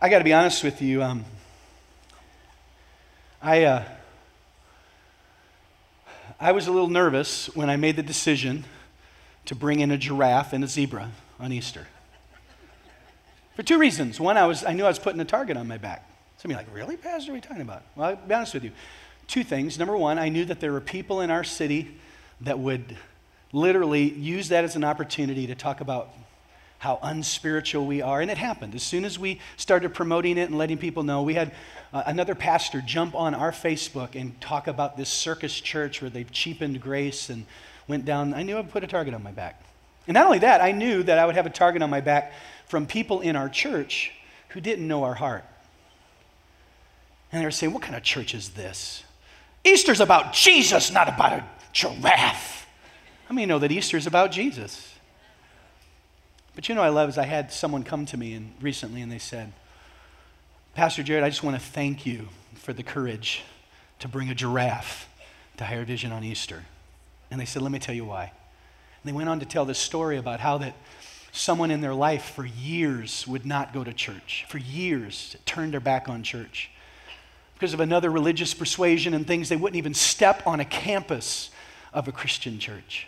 I 0.00 0.08
got 0.08 0.18
to 0.18 0.24
be 0.24 0.32
honest 0.32 0.64
with 0.64 0.80
you. 0.80 1.02
Um, 1.02 1.24
I, 3.42 3.64
uh, 3.64 3.84
I 6.40 6.52
was 6.52 6.68
a 6.68 6.70
little 6.70 6.88
nervous 6.88 7.54
when 7.56 7.68
I 7.68 7.76
made 7.76 7.96
the 7.96 8.02
decision 8.02 8.64
to 9.46 9.56
bring 9.56 9.80
in 9.80 9.90
a 9.90 9.98
giraffe 9.98 10.52
and 10.52 10.62
a 10.62 10.68
zebra 10.68 11.10
on 11.40 11.52
Easter. 11.52 11.88
For 13.56 13.64
two 13.64 13.76
reasons. 13.76 14.20
One, 14.20 14.36
I, 14.36 14.46
was, 14.46 14.64
I 14.64 14.72
knew 14.72 14.84
I 14.84 14.88
was 14.88 15.00
putting 15.00 15.20
a 15.20 15.24
target 15.24 15.56
on 15.56 15.66
my 15.66 15.78
back. 15.78 16.08
Some 16.36 16.50
of 16.50 16.52
you 16.52 16.58
like, 16.58 16.72
really, 16.72 16.96
Pastor? 16.96 17.32
What 17.32 17.34
are 17.34 17.36
you 17.38 17.42
talking 17.42 17.62
about? 17.62 17.82
Well, 17.96 18.10
I'll 18.10 18.16
be 18.16 18.34
honest 18.34 18.54
with 18.54 18.62
you. 18.62 18.70
Two 19.26 19.42
things. 19.42 19.80
Number 19.80 19.96
one, 19.96 20.16
I 20.16 20.28
knew 20.28 20.44
that 20.44 20.60
there 20.60 20.70
were 20.70 20.80
people 20.80 21.22
in 21.22 21.30
our 21.30 21.42
city 21.42 21.96
that 22.42 22.60
would 22.60 22.96
literally 23.52 24.08
use 24.12 24.48
that 24.50 24.62
as 24.62 24.76
an 24.76 24.84
opportunity 24.84 25.48
to 25.48 25.56
talk 25.56 25.80
about 25.80 26.10
how 26.78 26.98
unspiritual 27.02 27.86
we 27.86 28.00
are. 28.00 28.20
And 28.20 28.30
it 28.30 28.38
happened. 28.38 28.74
As 28.74 28.82
soon 28.82 29.04
as 29.04 29.18
we 29.18 29.40
started 29.56 29.94
promoting 29.94 30.38
it 30.38 30.48
and 30.48 30.56
letting 30.56 30.78
people 30.78 31.02
know, 31.02 31.22
we 31.22 31.34
had 31.34 31.52
uh, 31.92 32.04
another 32.06 32.34
pastor 32.34 32.80
jump 32.80 33.14
on 33.14 33.34
our 33.34 33.52
Facebook 33.52 34.14
and 34.14 34.40
talk 34.40 34.66
about 34.68 34.96
this 34.96 35.08
circus 35.08 35.60
church 35.60 36.00
where 36.00 36.10
they've 36.10 36.30
cheapened 36.30 36.80
grace 36.80 37.30
and 37.30 37.46
went 37.88 38.04
down. 38.04 38.32
I 38.32 38.42
knew 38.42 38.56
I 38.56 38.60
would 38.60 38.70
put 38.70 38.84
a 38.84 38.86
target 38.86 39.14
on 39.14 39.22
my 39.22 39.32
back. 39.32 39.60
And 40.06 40.14
not 40.14 40.26
only 40.26 40.38
that, 40.38 40.60
I 40.60 40.72
knew 40.72 41.02
that 41.02 41.18
I 41.18 41.26
would 41.26 41.34
have 41.34 41.46
a 41.46 41.50
target 41.50 41.82
on 41.82 41.90
my 41.90 42.00
back 42.00 42.32
from 42.66 42.86
people 42.86 43.20
in 43.20 43.36
our 43.36 43.48
church 43.48 44.12
who 44.50 44.60
didn't 44.60 44.86
know 44.86 45.04
our 45.04 45.14
heart. 45.14 45.44
And 47.32 47.42
they 47.42 47.44
were 47.44 47.50
saying, 47.50 47.72
What 47.72 47.82
kind 47.82 47.94
of 47.94 48.02
church 48.02 48.34
is 48.34 48.50
this? 48.50 49.02
Easter's 49.64 50.00
about 50.00 50.32
Jesus, 50.32 50.90
not 50.92 51.08
about 51.08 51.32
a 51.32 51.44
giraffe. 51.72 52.66
I 53.28 53.32
mean, 53.32 53.42
you 53.42 53.46
know 53.48 53.58
that 53.58 53.72
Easter 53.72 53.96
is 53.96 54.06
about 54.06 54.30
Jesus? 54.32 54.94
But 56.58 56.68
you 56.68 56.74
know 56.74 56.82
I 56.82 56.88
love 56.88 57.08
is 57.08 57.18
I 57.18 57.24
had 57.24 57.52
someone 57.52 57.84
come 57.84 58.04
to 58.06 58.16
me 58.16 58.34
and 58.34 58.52
recently 58.60 59.00
and 59.00 59.12
they 59.12 59.20
said, 59.20 59.52
Pastor 60.74 61.04
Jared, 61.04 61.22
I 61.22 61.28
just 61.28 61.44
want 61.44 61.54
to 61.54 61.62
thank 61.64 62.04
you 62.04 62.30
for 62.56 62.72
the 62.72 62.82
courage 62.82 63.44
to 64.00 64.08
bring 64.08 64.28
a 64.28 64.34
giraffe 64.34 65.08
to 65.58 65.64
Higher 65.64 65.84
Vision 65.84 66.10
on 66.10 66.24
Easter. 66.24 66.64
And 67.30 67.40
they 67.40 67.44
said, 67.44 67.62
let 67.62 67.70
me 67.70 67.78
tell 67.78 67.94
you 67.94 68.04
why. 68.06 68.24
And 68.24 69.04
they 69.04 69.12
went 69.12 69.28
on 69.28 69.38
to 69.38 69.46
tell 69.46 69.66
this 69.66 69.78
story 69.78 70.16
about 70.16 70.40
how 70.40 70.58
that 70.58 70.74
someone 71.30 71.70
in 71.70 71.80
their 71.80 71.94
life 71.94 72.32
for 72.34 72.44
years 72.44 73.24
would 73.28 73.46
not 73.46 73.72
go 73.72 73.84
to 73.84 73.92
church, 73.92 74.44
for 74.48 74.58
years 74.58 75.36
turned 75.46 75.74
their 75.74 75.78
back 75.78 76.08
on 76.08 76.24
church. 76.24 76.70
Because 77.54 77.72
of 77.72 77.78
another 77.78 78.10
religious 78.10 78.52
persuasion 78.52 79.14
and 79.14 79.28
things, 79.28 79.48
they 79.48 79.54
wouldn't 79.54 79.78
even 79.78 79.94
step 79.94 80.44
on 80.44 80.58
a 80.58 80.64
campus 80.64 81.52
of 81.94 82.08
a 82.08 82.12
Christian 82.12 82.58
church. 82.58 83.06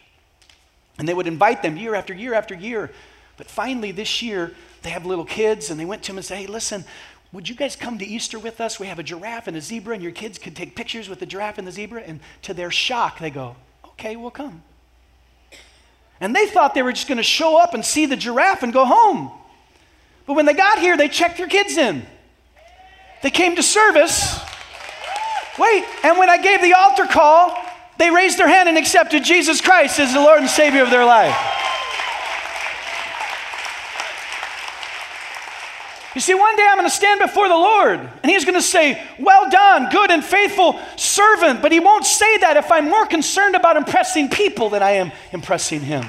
And 0.99 1.09
they 1.09 1.15
would 1.15 1.27
invite 1.27 1.63
them 1.63 1.77
year 1.77 1.97
after 1.97 2.15
year 2.15 2.35
after 2.35 2.55
year. 2.55 2.93
But 3.41 3.49
finally, 3.49 3.91
this 3.91 4.21
year, 4.21 4.53
they 4.83 4.91
have 4.91 5.07
little 5.07 5.25
kids, 5.25 5.71
and 5.71 5.81
they 5.81 5.87
went 5.87 6.03
to 6.03 6.09
them 6.09 6.19
and 6.19 6.27
said, 6.27 6.37
Hey, 6.37 6.47
listen, 6.47 6.85
would 7.33 7.49
you 7.49 7.55
guys 7.55 7.75
come 7.75 7.97
to 7.97 8.05
Easter 8.05 8.39
with 8.39 8.61
us? 8.61 8.79
We 8.79 8.87
have 8.89 8.99
a 8.99 9.03
giraffe 9.03 9.49
and 9.49 9.57
a 9.57 9.63
zebra, 9.63 9.95
and 9.95 10.03
your 10.03 10.13
kids 10.13 10.37
could 10.39 10.55
take 10.55 10.77
pictures 10.77 11.09
with 11.09 11.21
the 11.21 11.25
giraffe 11.25 11.57
and 11.57 11.67
the 11.67 11.73
zebra. 11.73 12.03
And 12.03 12.21
to 12.43 12.53
their 12.53 12.71
shock, 12.71 13.19
they 13.19 13.31
go, 13.31 13.57
Okay, 13.83 14.15
we'll 14.15 14.31
come. 14.31 14.63
And 16.21 16.37
they 16.37 16.49
thought 16.49 16.75
they 16.75 16.83
were 16.83 16.93
just 16.93 17.09
going 17.09 17.17
to 17.17 17.23
show 17.23 17.59
up 17.59 17.73
and 17.73 17.83
see 17.83 18.05
the 18.05 18.15
giraffe 18.15 18.63
and 18.63 18.75
go 18.75 18.85
home. 18.85 19.31
But 20.27 20.35
when 20.35 20.45
they 20.45 20.53
got 20.53 20.79
here, 20.79 20.99
they 20.99 21.09
checked 21.09 21.39
their 21.39 21.49
kids 21.49 21.79
in. 21.79 22.05
They 23.23 23.31
came 23.31 23.57
to 23.57 23.63
service. 23.63 24.39
Wait, 25.59 25.85
and 26.05 26.19
when 26.19 26.29
I 26.29 26.37
gave 26.37 26.61
the 26.61 26.75
altar 26.75 27.07
call, 27.07 27.57
they 27.97 28.11
raised 28.11 28.37
their 28.37 28.49
hand 28.49 28.69
and 28.69 28.77
accepted 28.77 29.25
Jesus 29.25 29.63
Christ 29.63 29.99
as 29.99 30.13
the 30.13 30.21
Lord 30.21 30.41
and 30.41 30.51
Savior 30.51 30.83
of 30.83 30.91
their 30.91 31.07
life. 31.07 31.60
You 36.15 36.21
see, 36.21 36.35
one 36.35 36.57
day 36.57 36.67
I'm 36.69 36.77
going 36.77 36.89
to 36.89 36.95
stand 36.95 37.21
before 37.21 37.49
the 37.49 37.55
Lord 37.55 38.01
and 38.01 38.31
He's 38.31 38.45
going 38.45 38.57
to 38.57 38.63
say, 38.63 39.01
Well 39.19 39.49
done, 39.49 39.91
good 39.91 40.11
and 40.11 40.25
faithful 40.25 40.81
servant. 40.97 41.63
But 41.63 41.71
He 41.71 41.79
won't 41.79 42.05
say 42.05 42.39
that 42.39 42.57
if 42.57 42.73
I'm 42.73 42.89
more 42.89 43.07
concerned 43.07 43.55
about 43.55 43.77
impressing 43.77 44.29
people 44.29 44.71
than 44.71 44.83
I 44.83 44.93
am 44.93 45.13
impressing 45.33 45.81
Him. 45.83 46.05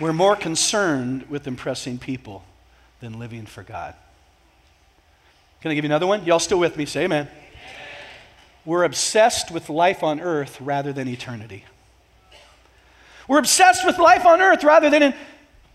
We're 0.00 0.12
more 0.12 0.36
concerned 0.36 1.30
with 1.30 1.46
impressing 1.46 1.98
people 1.98 2.44
than 3.00 3.18
living 3.18 3.46
for 3.46 3.62
God. 3.62 3.94
Can 5.60 5.70
I 5.70 5.74
give 5.74 5.84
you 5.84 5.88
another 5.88 6.06
one? 6.06 6.24
Y'all 6.24 6.40
still 6.40 6.58
with 6.58 6.76
me? 6.76 6.86
Say 6.86 7.04
amen. 7.04 7.28
amen. 7.28 7.32
We're 8.64 8.84
obsessed 8.84 9.50
with 9.50 9.68
life 9.70 10.02
on 10.02 10.20
earth 10.20 10.60
rather 10.60 10.92
than 10.92 11.08
eternity. 11.08 11.64
We're 13.28 13.38
obsessed 13.38 13.86
with 13.86 13.98
life 13.98 14.26
on 14.26 14.42
earth 14.42 14.64
rather 14.64 14.90
than 14.90 15.02
in 15.02 15.14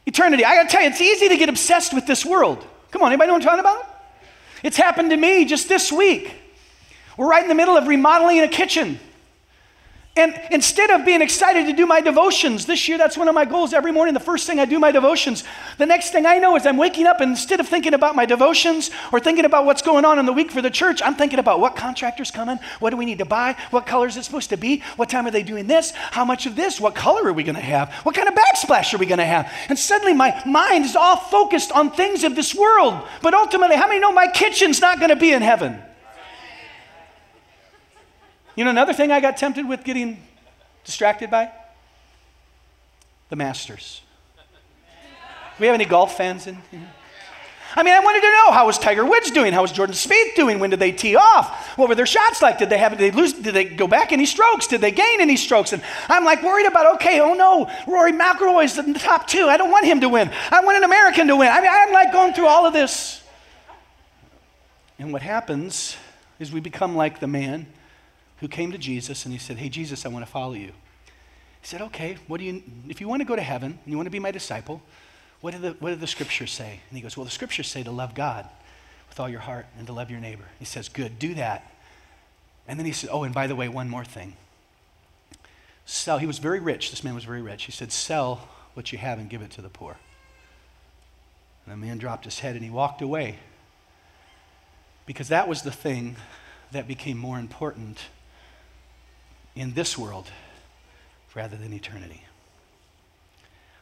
eternity. 0.07 0.43
I 0.43 0.55
gotta 0.55 0.69
tell 0.69 0.81
you, 0.81 0.87
it's 0.87 1.01
easy 1.01 1.29
to 1.29 1.37
get 1.37 1.49
obsessed 1.49 1.93
with 1.93 2.07
this 2.07 2.25
world. 2.25 2.65
Come 2.89 3.03
on, 3.03 3.09
anybody 3.09 3.27
know 3.27 3.33
what 3.33 3.43
I'm 3.43 3.47
talking 3.47 3.59
about? 3.59 3.85
It's 4.63 4.77
happened 4.77 5.11
to 5.11 5.17
me 5.17 5.45
just 5.45 5.69
this 5.69 5.91
week. 5.91 6.33
We're 7.17 7.29
right 7.29 7.43
in 7.43 7.49
the 7.49 7.55
middle 7.55 7.77
of 7.77 7.87
remodeling 7.87 8.39
a 8.39 8.47
kitchen. 8.47 8.99
And 10.17 10.39
instead 10.51 10.89
of 10.89 11.05
being 11.05 11.21
excited 11.21 11.67
to 11.67 11.73
do 11.73 11.85
my 11.85 12.01
devotions, 12.01 12.65
this 12.65 12.87
year 12.87 12.97
that's 12.97 13.17
one 13.17 13.27
of 13.27 13.35
my 13.35 13.45
goals. 13.45 13.73
Every 13.73 13.91
morning, 13.91 14.13
the 14.13 14.19
first 14.19 14.47
thing 14.47 14.59
I 14.59 14.65
do 14.65 14.79
my 14.79 14.91
devotions. 14.91 15.43
The 15.77 15.85
next 15.85 16.11
thing 16.11 16.25
I 16.25 16.39
know 16.39 16.55
is 16.55 16.65
I'm 16.65 16.77
waking 16.77 17.05
up 17.05 17.21
and 17.21 17.31
instead 17.31 17.59
of 17.59 17.67
thinking 17.67 17.93
about 17.93 18.15
my 18.15 18.25
devotions 18.25 18.89
or 19.11 19.19
thinking 19.19 19.45
about 19.45 19.65
what's 19.65 19.81
going 19.81 20.05
on 20.05 20.17
in 20.19 20.25
the 20.25 20.33
week 20.33 20.51
for 20.51 20.61
the 20.61 20.71
church, 20.71 21.01
I'm 21.03 21.15
thinking 21.15 21.39
about 21.39 21.59
what 21.59 21.75
contractor's 21.75 22.31
coming, 22.31 22.59
what 22.79 22.89
do 22.89 22.97
we 22.97 23.05
need 23.05 23.19
to 23.19 23.25
buy, 23.25 23.55
what 23.69 23.85
color 23.85 24.07
is 24.07 24.17
it 24.17 24.23
supposed 24.23 24.49
to 24.49 24.57
be, 24.57 24.81
what 24.95 25.09
time 25.09 25.27
are 25.27 25.31
they 25.31 25.43
doing 25.43 25.67
this, 25.67 25.91
how 25.91 26.25
much 26.25 26.45
of 26.45 26.55
this, 26.55 26.81
what 26.81 26.95
color 26.95 27.27
are 27.27 27.33
we 27.33 27.43
going 27.43 27.55
to 27.55 27.61
have, 27.61 27.93
what 28.03 28.15
kind 28.15 28.27
of 28.27 28.33
backsplash 28.33 28.93
are 28.93 28.97
we 28.97 29.05
going 29.05 29.19
to 29.19 29.25
have. 29.25 29.51
And 29.69 29.77
suddenly 29.77 30.13
my 30.13 30.41
mind 30.45 30.85
is 30.85 30.95
all 30.95 31.17
focused 31.17 31.71
on 31.71 31.91
things 31.91 32.23
of 32.23 32.35
this 32.35 32.55
world. 32.55 33.07
But 33.21 33.33
ultimately, 33.33 33.75
how 33.75 33.87
many 33.87 33.99
know 33.99 34.11
my 34.11 34.27
kitchen's 34.27 34.81
not 34.81 34.99
going 34.99 35.09
to 35.09 35.15
be 35.15 35.31
in 35.31 35.41
heaven? 35.41 35.81
You 38.57 38.63
know, 38.63 38.71
another 38.71 38.91
thing 38.91 39.11
I 39.11 39.21
got 39.21 39.37
tempted 39.37 39.69
with 39.69 39.83
getting 39.83 40.19
distracted 40.83 41.29
by? 41.29 41.51
The 43.29 43.35
Masters. 43.35 44.01
we 45.59 45.67
have 45.67 45.75
any 45.75 45.85
golf 45.85 46.17
fans 46.17 46.47
in 46.47 46.55
here? 46.71 46.89
I 47.75 47.83
mean, 47.83 47.93
I 47.93 47.99
wanted 47.99 48.21
to 48.21 48.29
know 48.29 48.51
how 48.53 48.65
was 48.65 48.79
Tiger 48.79 49.05
Woods 49.05 49.29
doing? 49.29 49.53
How 49.53 49.61
was 49.61 49.71
Jordan 49.71 49.93
Spieth 49.93 50.33
doing? 50.35 50.57
When 50.57 50.71
did 50.71 50.79
they 50.79 50.91
tee 50.91 51.15
off? 51.15 51.77
What 51.77 51.87
were 51.87 51.93
their 51.93 52.07
shots 52.07 52.41
like? 52.41 52.57
Did 52.57 52.71
they 52.71 52.79
have? 52.79 52.97
Did 52.97 52.99
they 52.99 53.11
lose? 53.11 53.33
Did 53.33 53.53
they 53.53 53.65
go 53.65 53.87
back 53.87 54.11
any 54.11 54.25
strokes? 54.25 54.65
Did 54.65 54.81
they 54.81 54.89
gain 54.89 55.21
any 55.21 55.35
strokes? 55.35 55.73
And 55.73 55.83
I'm 56.09 56.25
like 56.25 56.41
worried 56.41 56.65
about. 56.65 56.95
Okay, 56.95 57.19
oh 57.19 57.35
no, 57.35 57.69
Rory 57.85 58.13
McIlroy's 58.13 58.79
in 58.79 58.93
the 58.93 58.99
top 58.99 59.27
two. 59.27 59.47
I 59.47 59.57
don't 59.57 59.69
want 59.69 59.85
him 59.85 60.01
to 60.01 60.09
win. 60.09 60.31
I 60.49 60.61
want 60.61 60.77
an 60.77 60.83
American 60.83 61.27
to 61.27 61.35
win. 61.35 61.49
I 61.49 61.61
mean, 61.61 61.69
I'm 61.71 61.93
like 61.93 62.11
going 62.11 62.33
through 62.33 62.47
all 62.47 62.65
of 62.65 62.73
this. 62.73 63.21
And 64.97 65.13
what 65.13 65.21
happens 65.21 65.95
is 66.39 66.51
we 66.51 66.61
become 66.61 66.95
like 66.95 67.19
the 67.19 67.27
man 67.27 67.67
who 68.39 68.47
came 68.47 68.71
to 68.71 68.77
Jesus 68.77 69.25
and 69.25 69.33
he 69.33 69.39
said, 69.39 69.57
Hey, 69.57 69.69
Jesus, 69.69 70.05
I 70.05 70.09
want 70.09 70.25
to 70.25 70.31
follow 70.31 70.53
you. 70.53 70.71
He 71.61 71.67
said, 71.67 71.81
Okay, 71.81 72.17
what 72.27 72.39
do 72.39 72.45
you, 72.45 72.63
if 72.87 73.01
you 73.01 73.07
want 73.07 73.21
to 73.21 73.27
go 73.27 73.35
to 73.35 73.41
heaven 73.41 73.79
and 73.83 73.91
you 73.91 73.97
want 73.97 74.07
to 74.07 74.11
be 74.11 74.19
my 74.19 74.31
disciple, 74.31 74.81
what 75.41 75.53
do, 75.53 75.59
the, 75.59 75.71
what 75.79 75.89
do 75.89 75.95
the 75.95 76.07
scriptures 76.07 76.51
say? 76.51 76.81
And 76.89 76.97
he 76.97 77.01
goes, 77.01 77.17
Well, 77.17 77.25
the 77.25 77.31
scriptures 77.31 77.67
say 77.67 77.83
to 77.83 77.91
love 77.91 78.15
God 78.15 78.47
with 79.09 79.19
all 79.19 79.29
your 79.29 79.39
heart 79.39 79.65
and 79.77 79.87
to 79.87 79.93
love 79.93 80.09
your 80.09 80.19
neighbor. 80.19 80.45
He 80.59 80.65
says, 80.65 80.89
Good, 80.89 81.19
do 81.19 81.33
that. 81.35 81.71
And 82.67 82.77
then 82.79 82.85
he 82.85 82.91
said, 82.91 83.09
Oh, 83.11 83.23
and 83.23 83.33
by 83.33 83.47
the 83.47 83.55
way, 83.55 83.67
one 83.67 83.89
more 83.89 84.05
thing. 84.05 84.35
Sell, 85.85 86.17
he 86.17 86.27
was 86.27 86.39
very 86.39 86.59
rich. 86.59 86.89
This 86.89 87.03
man 87.03 87.15
was 87.15 87.23
very 87.23 87.41
rich. 87.41 87.63
He 87.63 87.71
said, 87.71 87.91
Sell 87.91 88.47
what 88.73 88.91
you 88.91 88.97
have 88.97 89.19
and 89.19 89.29
give 89.29 89.41
it 89.41 89.51
to 89.51 89.61
the 89.61 89.69
poor. 89.69 89.97
And 91.65 91.73
the 91.73 91.85
man 91.85 91.97
dropped 91.97 92.25
his 92.25 92.39
head 92.39 92.55
and 92.55 92.63
he 92.63 92.69
walked 92.69 93.01
away 93.01 93.37
because 95.05 95.29
that 95.29 95.47
was 95.47 95.63
the 95.63 95.71
thing 95.71 96.17
that 96.71 96.87
became 96.87 97.17
more 97.17 97.39
important 97.39 97.99
in 99.57 99.73
this 99.73 99.97
world 99.97 100.29
rather 101.33 101.57
than 101.57 101.73
eternity? 101.73 102.23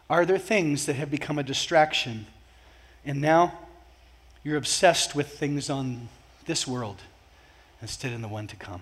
Are 0.10 0.26
there 0.26 0.38
things 0.38 0.86
that 0.86 0.96
have 0.96 1.10
become 1.10 1.40
a 1.40 1.44
distraction 1.44 2.28
and 3.06 3.22
now 3.22 3.54
you're 4.44 4.58
obsessed 4.58 5.16
with 5.16 5.38
things 5.38 5.70
on 5.70 6.10
this 6.46 6.68
world 6.68 7.02
instead 7.82 8.14
of 8.14 8.22
the 8.22 8.28
one 8.28 8.48
to 8.48 8.56
come? 8.56 8.82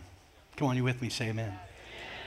Come 0.57 0.67
on, 0.67 0.75
you 0.75 0.83
with 0.83 1.01
me? 1.01 1.09
Say 1.09 1.29
amen. 1.29 1.47
amen. 1.47 1.59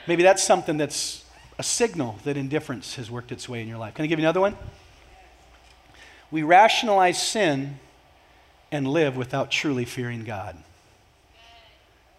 Maybe 0.07 0.23
that's 0.23 0.43
something 0.43 0.77
that's 0.77 1.23
a 1.59 1.63
signal 1.63 2.17
that 2.23 2.37
indifference 2.37 2.95
has 2.95 3.09
worked 3.09 3.31
its 3.31 3.47
way 3.47 3.61
in 3.61 3.67
your 3.67 3.77
life. 3.77 3.93
Can 3.93 4.03
I 4.03 4.07
give 4.07 4.19
you 4.19 4.25
another 4.25 4.41
one? 4.41 4.55
We 6.29 6.43
rationalize 6.43 7.21
sin 7.21 7.79
and 8.71 8.87
live 8.87 9.15
without 9.15 9.49
truly 9.49 9.85
fearing 9.85 10.23
God. 10.23 10.57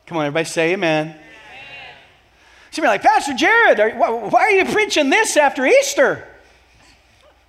Come 0.06 0.18
on, 0.18 0.26
everybody 0.26 0.46
say 0.46 0.72
amen. 0.72 1.14
Some 1.14 1.27
are 2.76 2.82
like, 2.82 3.02
Pastor 3.02 3.34
Jared, 3.34 3.80
are, 3.80 3.90
why 4.28 4.40
are 4.40 4.50
you 4.50 4.64
preaching 4.66 5.10
this 5.10 5.36
after 5.36 5.66
Easter? 5.66 6.26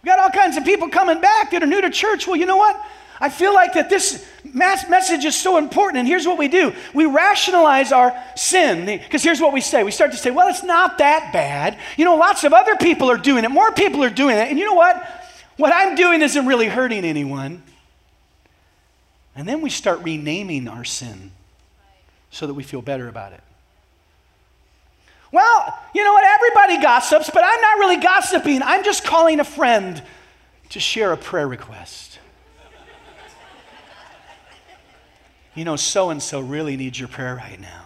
We 0.02 0.08
got 0.08 0.20
all 0.20 0.30
kinds 0.30 0.58
of 0.58 0.64
people 0.64 0.90
coming 0.90 1.20
back 1.20 1.52
that 1.52 1.62
are 1.62 1.68
new 1.68 1.82
to 1.82 1.90
church. 1.90 2.26
Well, 2.26 2.38
you 2.38 2.46
know 2.46 2.58
what? 2.58 2.82
I 3.22 3.30
feel 3.30 3.54
like 3.54 3.74
that 3.74 3.90
this 3.90 4.26
message 4.54 5.26
is 5.26 5.36
so 5.36 5.58
important. 5.58 5.98
And 5.98 6.08
here's 6.08 6.26
what 6.26 6.38
we 6.38 6.48
do 6.48 6.74
we 6.94 7.06
rationalize 7.06 7.92
our 7.92 8.16
sin. 8.36 8.86
Because 8.86 9.24
here's 9.24 9.42
what 9.42 9.54
we 9.54 9.62
say 9.62 9.84
we 9.84 9.92
start 9.92 10.12
to 10.12 10.18
say, 10.18 10.32
well, 10.32 10.48
it's 10.48 10.64
not 10.64 11.00
that 11.00 11.32
bad. 11.34 11.78
You 11.98 12.06
know, 12.06 12.16
lots 12.16 12.44
of 12.44 12.54
other 12.54 12.76
people 12.76 13.12
are 13.12 13.18
doing 13.18 13.44
it, 13.44 13.50
more 13.50 13.72
people 13.72 14.04
are 14.04 14.10
doing 14.10 14.38
it. 14.38 14.48
And 14.50 14.58
you 14.58 14.66
know 14.66 14.74
what? 14.74 15.06
What 15.58 15.74
I'm 15.74 15.96
doing 15.96 16.22
isn't 16.22 16.46
really 16.46 16.68
hurting 16.68 17.04
anyone. 17.04 17.64
And 19.36 19.48
then 19.48 19.62
we 19.62 19.70
start 19.70 20.00
renaming 20.04 20.68
our 20.68 20.86
sin 20.86 21.32
so 22.32 22.48
that 22.48 22.54
we 22.54 22.64
feel 22.64 22.82
better 22.82 23.10
about 23.10 23.34
it. 23.34 23.42
Well, 25.32 25.80
you 25.94 26.04
know 26.04 26.14
what? 26.14 26.24
Everybody 26.24 26.82
gossips, 26.82 27.30
but 27.32 27.44
I'm 27.44 27.62
not 27.62 27.78
really 27.78 27.98
gossiping. 27.98 28.62
I'm 28.64 28.84
just 28.84 29.04
calling 29.04 29.40
a 29.40 29.44
friend 29.44 30.02
to 30.70 30.80
share 30.80 31.12
a 31.12 31.18
prayer 31.18 31.48
request. 31.48 32.20
You 35.56 35.66
know, 35.66 35.76
so 35.76 36.10
and 36.10 36.22
so 36.22 36.40
really 36.40 36.78
needs 36.78 37.00
your 37.00 37.10
prayer 37.10 37.36
right 37.36 37.60
now. 37.60 37.86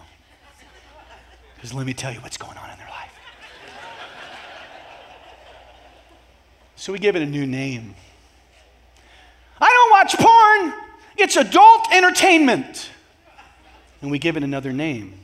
Because 1.54 1.74
let 1.74 1.86
me 1.86 1.94
tell 1.94 2.12
you 2.12 2.20
what's 2.20 2.36
going 2.36 2.56
on 2.56 2.70
in 2.70 2.78
their 2.78 2.88
life. 2.88 3.10
So 6.76 6.92
we 6.92 6.98
give 6.98 7.16
it 7.16 7.22
a 7.22 7.26
new 7.26 7.46
name. 7.46 7.94
I 9.60 9.70
don't 9.72 9.90
watch 9.90 10.16
porn, 10.18 10.74
it's 11.16 11.36
adult 11.36 11.92
entertainment. 11.92 12.90
And 14.02 14.10
we 14.10 14.18
give 14.18 14.36
it 14.36 14.42
another 14.42 14.72
name 14.72 15.23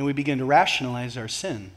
and 0.00 0.06
we 0.06 0.14
begin 0.14 0.38
to 0.38 0.46
rationalize 0.46 1.18
our 1.18 1.28
sin. 1.28 1.70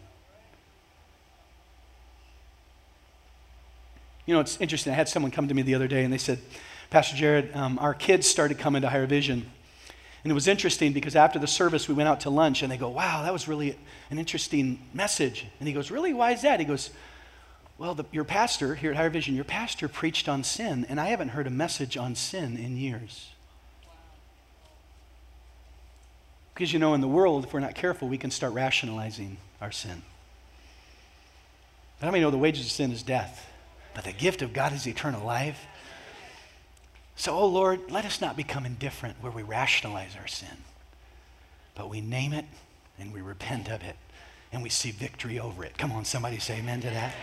You 4.25 4.33
know, 4.33 4.39
it's 4.39 4.57
interesting. 4.61 4.93
I 4.93 4.95
had 4.95 5.09
someone 5.09 5.29
come 5.29 5.49
to 5.49 5.53
me 5.53 5.61
the 5.61 5.75
other 5.75 5.89
day 5.89 6.05
and 6.05 6.13
they 6.13 6.17
said, 6.17 6.39
Pastor 6.89 7.17
Jared, 7.17 7.53
um, 7.53 7.77
our 7.79 7.93
kids 7.93 8.25
started 8.25 8.57
coming 8.57 8.81
to 8.83 8.87
Higher 8.87 9.07
Vision. 9.07 9.51
And 10.23 10.31
it 10.31 10.33
was 10.33 10.47
interesting 10.47 10.93
because 10.93 11.17
after 11.17 11.37
the 11.37 11.47
service, 11.47 11.89
we 11.89 11.95
went 11.95 12.07
out 12.07 12.21
to 12.21 12.29
lunch 12.29 12.63
and 12.63 12.71
they 12.71 12.77
go, 12.77 12.87
Wow, 12.87 13.23
that 13.23 13.33
was 13.33 13.49
really 13.49 13.77
an 14.09 14.17
interesting 14.17 14.79
message. 14.93 15.45
And 15.59 15.67
he 15.67 15.73
goes, 15.73 15.91
Really? 15.91 16.13
Why 16.13 16.31
is 16.31 16.43
that? 16.43 16.61
He 16.61 16.65
goes, 16.65 16.91
Well, 17.77 17.93
the, 17.93 18.05
your 18.13 18.23
pastor 18.23 18.75
here 18.75 18.91
at 18.91 18.95
Higher 18.95 19.09
Vision, 19.09 19.35
your 19.35 19.43
pastor 19.43 19.89
preached 19.89 20.29
on 20.29 20.45
sin, 20.45 20.85
and 20.87 20.97
I 20.97 21.07
haven't 21.07 21.29
heard 21.29 21.45
a 21.45 21.49
message 21.49 21.97
on 21.97 22.15
sin 22.15 22.55
in 22.55 22.77
years. 22.77 23.32
Because 26.53 26.71
you 26.71 26.79
know, 26.79 26.93
in 26.93 27.01
the 27.01 27.07
world, 27.07 27.45
if 27.45 27.53
we're 27.53 27.59
not 27.59 27.75
careful, 27.75 28.07
we 28.07 28.17
can 28.17 28.31
start 28.31 28.53
rationalizing 28.53 29.37
our 29.59 29.71
sin. 29.71 30.03
But 31.99 32.07
how 32.07 32.11
many 32.11 32.21
know 32.21 32.31
the 32.31 32.37
wages 32.37 32.65
of 32.65 32.71
sin 32.71 32.91
is 32.91 33.01
death? 33.01 33.49
But 33.95 34.03
the 34.03 34.11
gift 34.11 34.41
of 34.41 34.53
God 34.53 34.73
is 34.73 34.87
eternal 34.87 35.25
life. 35.25 35.65
So, 37.15 37.33
oh 37.33 37.45
Lord, 37.45 37.91
let 37.91 38.05
us 38.05 38.21
not 38.21 38.35
become 38.35 38.65
indifferent 38.65 39.17
where 39.21 39.31
we 39.31 39.43
rationalize 39.43 40.15
our 40.19 40.27
sin, 40.27 40.57
but 41.75 41.89
we 41.89 42.01
name 42.01 42.33
it 42.33 42.45
and 42.99 43.13
we 43.13 43.21
repent 43.21 43.69
of 43.69 43.83
it 43.83 43.95
and 44.51 44.61
we 44.61 44.69
see 44.69 44.91
victory 44.91 45.39
over 45.39 45.63
it. 45.63 45.77
Come 45.77 45.91
on, 45.91 46.05
somebody 46.05 46.39
say 46.39 46.57
amen 46.57 46.81
to 46.81 46.89
that. 46.89 47.13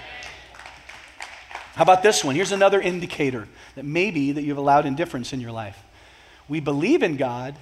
How 1.74 1.82
about 1.82 2.02
this 2.02 2.24
one? 2.24 2.34
Here's 2.34 2.52
another 2.52 2.80
indicator 2.80 3.48
that 3.76 3.84
maybe 3.84 4.32
that 4.32 4.42
you've 4.42 4.58
allowed 4.58 4.86
indifference 4.86 5.32
in 5.32 5.40
your 5.40 5.52
life. 5.52 5.78
We 6.48 6.58
believe 6.60 7.02
in 7.02 7.16
God, 7.16 7.54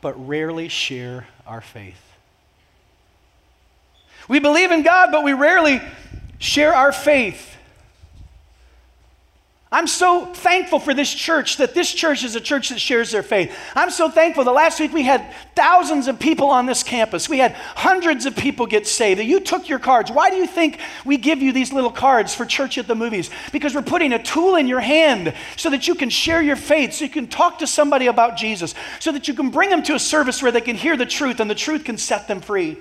but 0.00 0.14
rarely 0.28 0.68
share 0.68 1.26
our 1.46 1.60
faith. 1.60 2.00
We 4.28 4.38
believe 4.38 4.70
in 4.70 4.82
God, 4.82 5.10
but 5.10 5.24
we 5.24 5.32
rarely 5.32 5.80
share 6.38 6.74
our 6.74 6.92
faith. 6.92 7.56
I'm 9.70 9.86
so 9.86 10.24
thankful 10.24 10.78
for 10.78 10.94
this 10.94 11.12
church 11.12 11.58
that 11.58 11.74
this 11.74 11.92
church 11.92 12.24
is 12.24 12.34
a 12.34 12.40
church 12.40 12.70
that 12.70 12.80
shares 12.80 13.10
their 13.10 13.22
faith. 13.22 13.54
I'm 13.74 13.90
so 13.90 14.10
thankful 14.10 14.44
that 14.44 14.52
last 14.52 14.80
week 14.80 14.94
we 14.94 15.02
had 15.02 15.26
thousands 15.54 16.08
of 16.08 16.18
people 16.18 16.48
on 16.48 16.64
this 16.64 16.82
campus. 16.82 17.28
We 17.28 17.36
had 17.36 17.52
hundreds 17.52 18.24
of 18.24 18.34
people 18.34 18.64
get 18.66 18.86
saved. 18.86 19.20
You 19.20 19.40
took 19.40 19.68
your 19.68 19.78
cards. 19.78 20.10
Why 20.10 20.30
do 20.30 20.36
you 20.36 20.46
think 20.46 20.80
we 21.04 21.18
give 21.18 21.42
you 21.42 21.52
these 21.52 21.70
little 21.70 21.90
cards 21.90 22.34
for 22.34 22.46
church 22.46 22.78
at 22.78 22.86
the 22.86 22.94
movies? 22.94 23.28
Because 23.52 23.74
we're 23.74 23.82
putting 23.82 24.14
a 24.14 24.22
tool 24.22 24.56
in 24.56 24.68
your 24.68 24.80
hand 24.80 25.34
so 25.58 25.68
that 25.68 25.86
you 25.86 25.94
can 25.94 26.08
share 26.08 26.40
your 26.40 26.56
faith, 26.56 26.94
so 26.94 27.04
you 27.04 27.10
can 27.10 27.26
talk 27.26 27.58
to 27.58 27.66
somebody 27.66 28.06
about 28.06 28.38
Jesus, 28.38 28.74
so 29.00 29.12
that 29.12 29.28
you 29.28 29.34
can 29.34 29.50
bring 29.50 29.68
them 29.68 29.82
to 29.82 29.94
a 29.94 30.00
service 30.00 30.42
where 30.42 30.52
they 30.52 30.62
can 30.62 30.76
hear 30.76 30.96
the 30.96 31.04
truth 31.04 31.40
and 31.40 31.50
the 31.50 31.54
truth 31.54 31.84
can 31.84 31.98
set 31.98 32.26
them 32.26 32.40
free. 32.40 32.78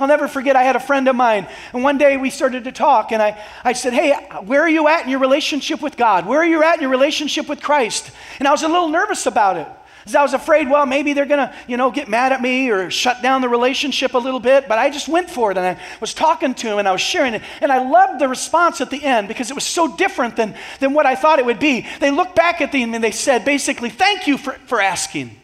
I'll 0.00 0.08
never 0.08 0.28
forget, 0.28 0.56
I 0.56 0.62
had 0.62 0.76
a 0.76 0.80
friend 0.80 1.08
of 1.08 1.16
mine, 1.16 1.46
and 1.72 1.82
one 1.82 1.98
day 1.98 2.16
we 2.16 2.30
started 2.30 2.64
to 2.64 2.72
talk, 2.72 3.12
and 3.12 3.22
I, 3.22 3.42
I 3.64 3.72
said, 3.72 3.92
Hey, 3.92 4.12
where 4.44 4.62
are 4.62 4.68
you 4.68 4.88
at 4.88 5.04
in 5.04 5.10
your 5.10 5.20
relationship 5.20 5.80
with 5.82 5.96
God? 5.96 6.26
Where 6.26 6.40
are 6.40 6.46
you 6.46 6.62
at 6.62 6.76
in 6.76 6.82
your 6.82 6.90
relationship 6.90 7.48
with 7.48 7.62
Christ? 7.62 8.10
And 8.38 8.48
I 8.48 8.50
was 8.50 8.62
a 8.62 8.68
little 8.68 8.88
nervous 8.88 9.26
about 9.26 9.56
it. 9.56 9.68
Because 10.02 10.16
I 10.16 10.22
was 10.22 10.34
afraid, 10.34 10.68
well, 10.68 10.84
maybe 10.84 11.12
they're 11.12 11.26
going 11.26 11.48
to, 11.48 11.54
you 11.68 11.76
know, 11.76 11.92
get 11.92 12.08
mad 12.08 12.32
at 12.32 12.42
me 12.42 12.70
or 12.70 12.90
shut 12.90 13.22
down 13.22 13.40
the 13.40 13.48
relationship 13.48 14.14
a 14.14 14.18
little 14.18 14.40
bit. 14.40 14.66
But 14.66 14.78
I 14.78 14.90
just 14.90 15.06
went 15.06 15.30
for 15.30 15.52
it 15.52 15.56
and 15.56 15.64
I 15.64 15.80
was 16.00 16.12
talking 16.12 16.54
to 16.54 16.66
him 16.72 16.78
and 16.80 16.88
I 16.88 16.92
was 16.92 17.00
sharing 17.00 17.34
it. 17.34 17.42
And 17.60 17.70
I 17.70 17.88
loved 17.88 18.20
the 18.20 18.26
response 18.26 18.80
at 18.80 18.90
the 18.90 19.04
end 19.04 19.28
because 19.28 19.48
it 19.48 19.54
was 19.54 19.62
so 19.62 19.96
different 19.96 20.34
than, 20.34 20.56
than 20.80 20.92
what 20.92 21.06
I 21.06 21.14
thought 21.14 21.38
it 21.38 21.46
would 21.46 21.60
be. 21.60 21.86
They 22.00 22.10
looked 22.10 22.34
back 22.34 22.60
at 22.60 22.72
me 22.72 22.82
and 22.82 23.04
they 23.04 23.12
said, 23.12 23.44
basically, 23.44 23.90
thank 23.90 24.26
you 24.26 24.38
for, 24.38 24.54
for 24.66 24.80
asking. 24.80 25.36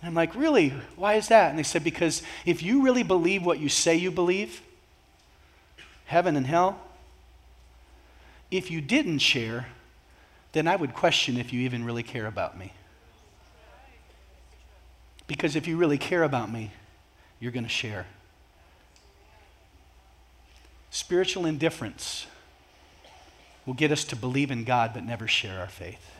And 0.00 0.08
I'm 0.08 0.14
like, 0.14 0.34
really? 0.34 0.72
Why 0.96 1.14
is 1.14 1.28
that? 1.28 1.50
And 1.50 1.58
they 1.58 1.62
said, 1.62 1.84
because 1.84 2.22
if 2.46 2.62
you 2.62 2.82
really 2.82 3.02
believe 3.02 3.44
what 3.44 3.58
you 3.58 3.68
say 3.68 3.96
you 3.96 4.10
believe, 4.10 4.62
heaven 6.06 6.36
and 6.36 6.46
hell, 6.46 6.80
if 8.50 8.70
you 8.70 8.80
didn't 8.80 9.18
share, 9.18 9.66
then 10.52 10.66
I 10.66 10.76
would 10.76 10.94
question 10.94 11.36
if 11.36 11.52
you 11.52 11.60
even 11.60 11.84
really 11.84 12.02
care 12.02 12.26
about 12.26 12.58
me. 12.58 12.72
Because 15.26 15.54
if 15.54 15.68
you 15.68 15.76
really 15.76 15.98
care 15.98 16.24
about 16.24 16.50
me, 16.50 16.72
you're 17.38 17.52
going 17.52 17.64
to 17.64 17.68
share. 17.68 18.06
Spiritual 20.90 21.46
indifference 21.46 22.26
will 23.64 23.74
get 23.74 23.92
us 23.92 24.02
to 24.04 24.16
believe 24.16 24.50
in 24.50 24.64
God 24.64 24.90
but 24.92 25.04
never 25.04 25.28
share 25.28 25.60
our 25.60 25.68
faith. 25.68 26.19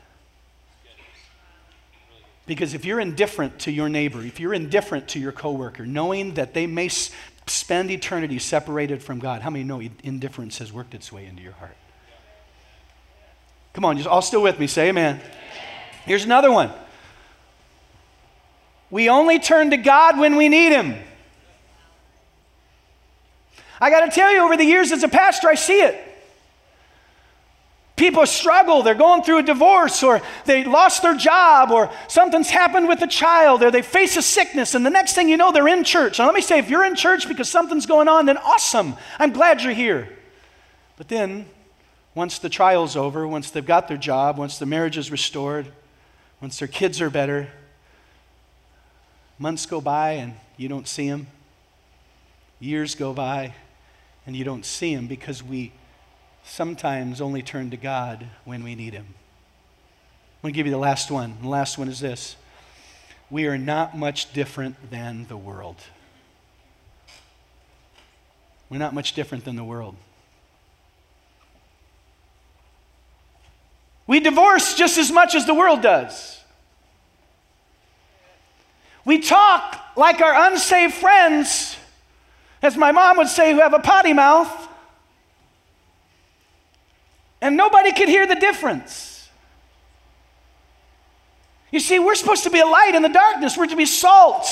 Because 2.47 2.75
if 2.75 2.85
you're 2.85 3.01
indifferent 3.01 3.61
to 3.61 3.71
your 3.71 3.89
neighbor, 3.89 4.23
if 4.23 4.41
you're 4.41 4.55
indifferent 4.55 5.09
to 5.09 5.21
your 5.21 5.33
coworker, 5.33 5.87
knowing 5.87 6.35
that 6.35 6.55
they 6.55 6.67
may 6.67 6.89
spend 6.89 7.91
eternity 7.91 8.39
separated 8.39 9.03
from 9.03 9.19
God, 9.19 9.43
how 9.43 9.51
many 9.51 9.65
know 9.65 9.81
indifference 10.03 10.59
has 10.59 10.73
worked 10.73 10.95
its 10.95 11.13
way 11.13 11.27
into 11.27 11.43
your 11.43 11.53
heart? 11.53 11.77
Come 13.73 13.85
on, 13.85 13.97
just 13.97 14.09
all 14.09 14.23
still 14.23 14.43
with 14.43 14.59
me. 14.59 14.67
Say 14.67 14.89
amen. 14.89 15.21
Here's 16.05 16.25
another 16.25 16.51
one. 16.51 16.73
We 18.91 19.09
only 19.09 19.39
turn 19.39 19.71
to 19.71 19.77
God 19.77 20.19
when 20.19 20.37
we 20.37 20.49
need 20.49 20.73
Him. 20.73 20.97
I 23.81 23.91
got 23.91 24.05
to 24.05 24.11
tell 24.11 24.33
you, 24.33 24.41
over 24.41 24.57
the 24.57 24.65
years 24.65 24.93
as 24.93 25.03
a 25.05 25.09
pastor, 25.09 25.49
I 25.49 25.55
see 25.55 25.81
it. 25.81 26.10
People 28.01 28.25
struggle, 28.25 28.83
they're 28.83 28.95
going 28.95 29.23
through 29.23 29.41
a 29.41 29.43
divorce, 29.43 30.03
or 30.03 30.23
they 30.47 30.65
lost 30.65 31.03
their 31.03 31.15
job, 31.15 31.71
or 31.71 31.91
something's 32.09 32.49
happened 32.49 32.89
with 32.89 33.03
a 33.03 33.07
child, 33.07 33.63
or 33.63 33.71
they 33.71 33.83
face 33.83 34.17
a 34.17 34.23
sickness, 34.23 34.75
and 34.75 34.87
the 34.87 34.91
next 34.91 35.13
thing 35.13 35.29
you 35.29 35.37
know, 35.37 35.53
they're 35.53 35.69
in 35.69 35.85
church. 35.85 36.19
Now, 36.19 36.25
let 36.25 36.35
me 36.35 36.41
say, 36.41 36.59
if 36.59 36.71
you're 36.71 36.87
in 36.87 36.95
church 36.95 37.29
because 37.29 37.51
something's 37.51 37.85
going 37.85 38.09
on, 38.09 38.25
then 38.25 38.39
awesome. 38.39 38.95
I'm 39.19 39.35
glad 39.35 39.61
you're 39.61 39.75
here. 39.75 40.09
But 40.97 41.09
then, 41.09 41.45
once 42.15 42.39
the 42.39 42.49
trial's 42.49 42.97
over, 42.97 43.29
once 43.29 43.51
they've 43.51 43.67
got 43.67 43.87
their 43.87 43.99
job, 43.99 44.39
once 44.39 44.57
the 44.57 44.65
marriage 44.65 44.97
is 44.97 45.11
restored, 45.11 45.67
once 46.41 46.59
their 46.59 46.69
kids 46.69 47.03
are 47.03 47.11
better, 47.11 47.49
months 49.39 49.67
go 49.67 49.79
by 49.79 50.13
and 50.13 50.33
you 50.57 50.71
don't 50.71 50.89
see 50.89 51.11
them. 51.11 51.27
Years 52.61 52.95
go 52.95 53.13
by 53.13 53.53
and 54.25 54.35
you 54.35 54.45
don't 54.45 54.65
see 54.65 54.95
them 54.95 55.07
because 55.07 55.43
we 55.43 55.73
sometimes 56.51 57.21
only 57.21 57.43
turn 57.43 57.71
to 57.71 57.77
God 57.77 58.27
when 58.45 58.65
we 58.65 58.75
need 58.75 58.93
Him. 58.93 59.07
I'm 59.07 60.43
going 60.43 60.53
to 60.53 60.57
give 60.57 60.67
you 60.67 60.73
the 60.73 60.79
last 60.79 61.11
one. 61.11 61.37
The 61.43 61.49
last 61.49 61.79
one 61.79 61.89
is 61.89 62.01
this 62.01 62.37
We 63.31 63.47
are 63.47 63.57
not 63.57 63.97
much 63.97 64.33
different 64.33 64.91
than 64.91 65.27
the 65.29 65.37
world. 65.37 65.77
We're 68.69 68.79
not 68.79 68.95
much 68.95 69.15
different 69.15 69.45
than 69.45 69.57
the 69.57 69.65
world. 69.65 69.97
We 74.07 74.19
divorce 74.19 74.75
just 74.75 74.99
as 74.99 75.13
much 75.13 75.37
as 75.37 75.47
the 75.47 75.55
world 75.55 75.83
does. 75.83 76.41
We 79.05 79.21
talk 79.21 79.81
like 79.97 80.21
our 80.21 80.51
unsaved 80.51 80.95
friends, 80.95 81.77
as 82.61 82.77
my 82.77 82.91
mom 82.91 83.19
would 83.19 83.29
say, 83.29 83.53
who 83.53 83.61
have 83.61 83.73
a 83.73 83.79
potty 83.79 84.13
mouth. 84.13 84.69
And 87.41 87.57
nobody 87.57 87.93
could 87.93 88.09
hear 88.09 88.27
the 88.27 88.35
difference. 88.35 89.29
You 91.71 91.81
see, 91.81 91.99
we're 91.99 92.15
supposed 92.15 92.45
to 92.45 92.51
be 92.51 92.61
a 92.61 92.67
light 92.67 92.95
in 92.95 93.03
the 93.03 93.09
darkness. 93.09 93.57
We're 93.57 93.67
to 93.67 93.77
be 93.77 93.87
salt 93.87 94.47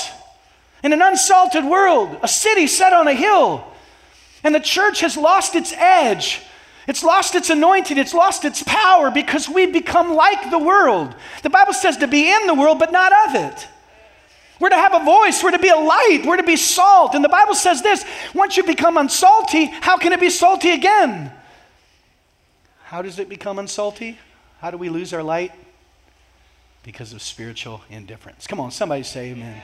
in 0.83 0.93
an 0.93 1.03
unsalted 1.03 1.65
world, 1.65 2.17
a 2.23 2.29
city 2.29 2.67
set 2.67 2.93
on 2.93 3.09
a 3.09 3.13
hill. 3.13 3.65
And 4.45 4.55
the 4.55 4.61
church 4.61 5.01
has 5.01 5.17
lost 5.17 5.57
its 5.57 5.73
edge. 5.73 6.41
It's 6.87 7.03
lost 7.03 7.35
its 7.35 7.51
anointing. 7.51 7.99
It's 7.99 8.15
lost 8.15 8.45
its 8.45 8.63
power 8.63 9.11
because 9.11 9.49
we've 9.49 9.73
become 9.73 10.15
like 10.15 10.51
the 10.51 10.59
world. 10.59 11.15
The 11.43 11.51
Bible 11.51 11.73
says 11.73 11.99
to 11.99 12.07
be 12.07 12.33
in 12.33 12.47
the 12.47 12.55
world, 12.55 12.79
but 12.79 12.93
not 12.93 13.13
of 13.29 13.35
it. 13.35 13.69
We're 14.61 14.71
to 14.71 14.77
have 14.77 14.95
a 14.95 15.05
voice. 15.05 15.43
We're 15.43 15.51
to 15.53 15.59
be 15.59 15.69
a 15.69 15.77
light. 15.77 16.23
We're 16.25 16.37
to 16.37 16.43
be 16.43 16.57
salt. 16.57 17.15
And 17.15 17.25
the 17.25 17.29
Bible 17.29 17.55
says 17.55 17.83
this 17.83 18.05
once 18.35 18.57
you 18.57 18.65
become 18.65 18.97
unsalty, 18.97 19.67
how 19.67 19.97
can 19.97 20.13
it 20.13 20.21
be 20.21 20.31
salty 20.31 20.71
again? 20.71 21.33
How 22.89 23.03
does 23.03 23.19
it 23.19 23.29
become 23.29 23.59
unsalty? 23.59 24.17
How 24.63 24.71
do 24.71 24.79
we 24.79 24.89
lose 24.89 25.13
our 25.13 25.23
light? 25.23 25.53
Because 26.83 27.13
of 27.13 27.21
spiritual 27.21 27.83
indifference. 27.91 28.47
Come 28.47 28.61
on, 28.61 28.71
somebody 28.71 29.03
say 29.03 29.33
amen. 29.33 29.61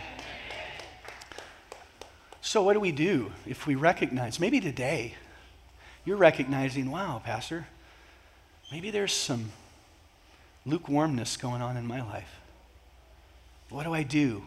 So, 2.43 2.63
what 2.63 2.75
do 2.75 2.81
we 2.81 2.93
do 2.93 3.33
if 3.47 3.67
we 3.67 3.77
recognize, 3.77 4.39
maybe 4.39 4.61
today, 4.61 5.15
you're 6.05 6.19
recognizing, 6.19 6.91
wow, 6.91 7.23
Pastor, 7.25 7.67
maybe 8.71 8.91
there's 8.91 9.15
some 9.15 9.53
lukewarmness 10.67 11.39
going 11.39 11.63
on 11.63 11.79
in 11.79 11.87
my 11.87 12.03
life. 12.03 12.41
What 13.71 13.85
do 13.85 13.95
I 13.95 14.03
do? 14.03 14.45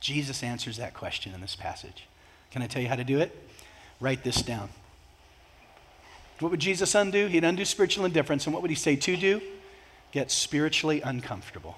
Jesus 0.00 0.42
answers 0.42 0.78
that 0.78 0.94
question 0.94 1.34
in 1.34 1.42
this 1.42 1.56
passage. 1.56 2.06
Can 2.50 2.62
I 2.62 2.68
tell 2.68 2.80
you 2.80 2.88
how 2.88 2.96
to 2.96 3.04
do 3.04 3.20
it? 3.20 3.38
Write 4.00 4.24
this 4.24 4.40
down. 4.40 4.70
What 6.40 6.50
would 6.50 6.60
Jesus 6.60 6.94
undo? 6.94 7.26
He'd 7.26 7.44
undo 7.44 7.64
spiritual 7.64 8.04
indifference. 8.04 8.46
And 8.46 8.52
what 8.52 8.62
would 8.62 8.70
he 8.70 8.76
say 8.76 8.96
to 8.96 9.16
do? 9.16 9.40
Get 10.12 10.30
spiritually 10.30 11.00
uncomfortable. 11.00 11.76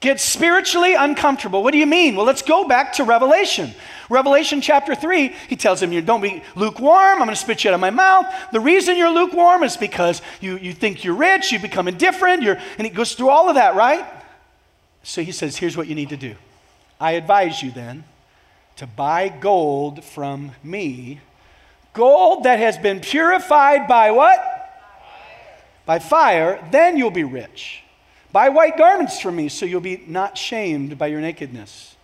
Get 0.00 0.20
spiritually 0.20 0.94
uncomfortable. 0.94 1.62
What 1.62 1.72
do 1.72 1.78
you 1.78 1.86
mean? 1.86 2.14
Well, 2.14 2.26
let's 2.26 2.42
go 2.42 2.68
back 2.68 2.92
to 2.94 3.04
Revelation. 3.04 3.72
Revelation 4.10 4.60
chapter 4.60 4.94
3, 4.94 5.34
he 5.48 5.56
tells 5.56 5.82
him, 5.82 5.92
You 5.92 6.02
don't 6.02 6.20
be 6.20 6.42
lukewarm. 6.56 7.12
I'm 7.12 7.18
going 7.18 7.30
to 7.30 7.36
spit 7.36 7.64
you 7.64 7.70
out 7.70 7.74
of 7.74 7.80
my 7.80 7.88
mouth. 7.88 8.26
The 8.52 8.60
reason 8.60 8.98
you're 8.98 9.08
lukewarm 9.08 9.62
is 9.62 9.78
because 9.78 10.20
you, 10.42 10.58
you 10.58 10.74
think 10.74 11.04
you're 11.04 11.14
rich, 11.14 11.52
you 11.52 11.58
become 11.58 11.88
indifferent, 11.88 12.42
you're, 12.42 12.58
and 12.76 12.86
he 12.86 12.90
goes 12.92 13.14
through 13.14 13.30
all 13.30 13.48
of 13.48 13.54
that, 13.54 13.76
right? 13.76 14.04
So 15.04 15.22
he 15.22 15.32
says, 15.32 15.56
Here's 15.56 15.76
what 15.76 15.86
you 15.86 15.94
need 15.94 16.10
to 16.10 16.18
do. 16.18 16.34
I 17.00 17.12
advise 17.12 17.62
you 17.62 17.70
then 17.70 18.04
to 18.76 18.86
buy 18.86 19.30
gold 19.30 20.04
from 20.04 20.52
me 20.62 21.20
gold 21.94 22.44
that 22.44 22.58
has 22.58 22.76
been 22.76 23.00
purified 23.00 23.88
by 23.88 24.10
what? 24.10 24.38
By 25.86 25.98
fire, 25.98 26.66
then 26.70 26.96
you'll 26.96 27.10
be 27.10 27.24
rich. 27.24 27.82
Buy 28.32 28.48
white 28.48 28.76
garments 28.76 29.20
for 29.20 29.30
me 29.30 29.48
so 29.48 29.64
you'll 29.64 29.80
be 29.80 30.02
not 30.06 30.36
shamed 30.36 30.98
by 30.98 31.06
your 31.06 31.20
nakedness. 31.20 31.96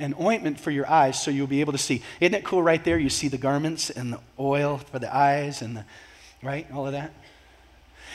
And 0.00 0.14
ointment 0.20 0.60
for 0.60 0.70
your 0.70 0.88
eyes 0.88 1.20
so 1.20 1.30
you'll 1.30 1.48
be 1.48 1.60
able 1.60 1.72
to 1.72 1.78
see. 1.78 2.02
Isn't 2.20 2.34
it 2.34 2.44
cool 2.44 2.62
right 2.62 2.82
there? 2.84 2.98
You 2.98 3.10
see 3.10 3.28
the 3.28 3.38
garments 3.38 3.90
and 3.90 4.12
the 4.12 4.20
oil 4.38 4.78
for 4.78 4.98
the 4.98 5.14
eyes 5.14 5.60
and 5.62 5.76
the, 5.76 5.84
right? 6.42 6.66
All 6.72 6.86
of 6.86 6.92
that. 6.92 7.12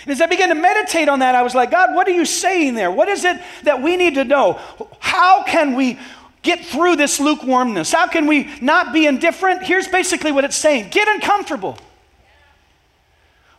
And 0.03 0.11
as 0.11 0.21
I 0.21 0.25
began 0.25 0.49
to 0.49 0.55
meditate 0.55 1.07
on 1.07 1.19
that, 1.19 1.35
I 1.35 1.41
was 1.41 1.55
like, 1.55 1.71
God, 1.71 1.95
what 1.95 2.07
are 2.07 2.11
you 2.11 2.25
saying 2.25 2.75
there? 2.75 2.91
What 2.91 3.07
is 3.07 3.23
it 3.23 3.41
that 3.63 3.81
we 3.81 3.95
need 3.95 4.15
to 4.15 4.23
know? 4.23 4.59
How 4.99 5.43
can 5.43 5.75
we 5.75 5.97
get 6.43 6.63
through 6.65 6.97
this 6.97 7.19
lukewarmness? 7.19 7.91
How 7.91 8.07
can 8.07 8.27
we 8.27 8.49
not 8.61 8.93
be 8.93 9.07
indifferent? 9.07 9.63
Here's 9.63 9.87
basically 9.87 10.31
what 10.31 10.43
it's 10.43 10.55
saying 10.55 10.89
get 10.91 11.07
uncomfortable. 11.07 11.77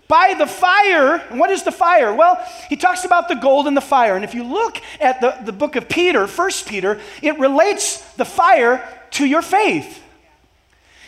By 0.07 0.35
the 0.39 0.47
fire, 0.47 1.17
and 1.31 1.41
what 1.41 1.51
is 1.51 1.63
the 1.63 1.73
fire? 1.73 2.15
Well, 2.15 2.39
he 2.69 2.77
talks 2.77 3.05
about 3.05 3.29
the 3.29 3.35
gold 3.35 3.67
and 3.67 3.77
the 3.77 3.81
fire. 3.81 4.17
And 4.17 4.25
if 4.25 4.35
you 4.35 4.45
look 4.45 4.77
at 5.01 5.21
the, 5.23 5.37
the 5.43 5.53
book 5.53 5.77
of 5.77 5.89
Peter, 5.89 6.27
First 6.27 6.69
Peter, 6.69 7.01
it 7.23 7.39
relates 7.39 8.03
the 8.13 8.27
fire 8.27 8.87
to 9.13 9.25
your 9.25 9.41
faith. 9.41 10.03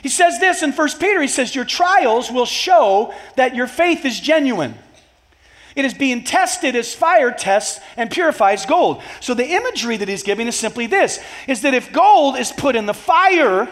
He 0.03 0.09
says 0.09 0.39
this 0.41 0.62
in 0.62 0.73
First 0.73 0.99
Peter, 0.99 1.21
he 1.21 1.29
says, 1.29 1.55
Your 1.55 1.65
trials 1.65 2.31
will 2.31 2.47
show 2.47 3.12
that 3.37 3.55
your 3.55 3.67
faith 3.67 4.05
is 4.05 4.19
genuine. 4.19 4.75
It 5.77 5.85
is 5.85 5.95
being 5.95 6.25
tested 6.25 6.75
as 6.75 6.95
fire 6.95 7.31
tests 7.31 7.81
and 7.99 8.11
purifies 8.11 8.65
gold. 8.65 9.03
So 9.21 9.35
the 9.35 9.47
imagery 9.47 9.99
that 9.99 10.09
he's 10.09 10.23
giving 10.23 10.49
is 10.49 10.57
simply 10.57 10.87
this 10.87 11.21
is 11.47 11.62
that 11.62 11.75
if 11.75 11.93
gold 11.93 12.37
is 12.37 12.51
put 12.51 12.75
in 12.75 12.87
the 12.87 12.95
fire, 12.95 13.69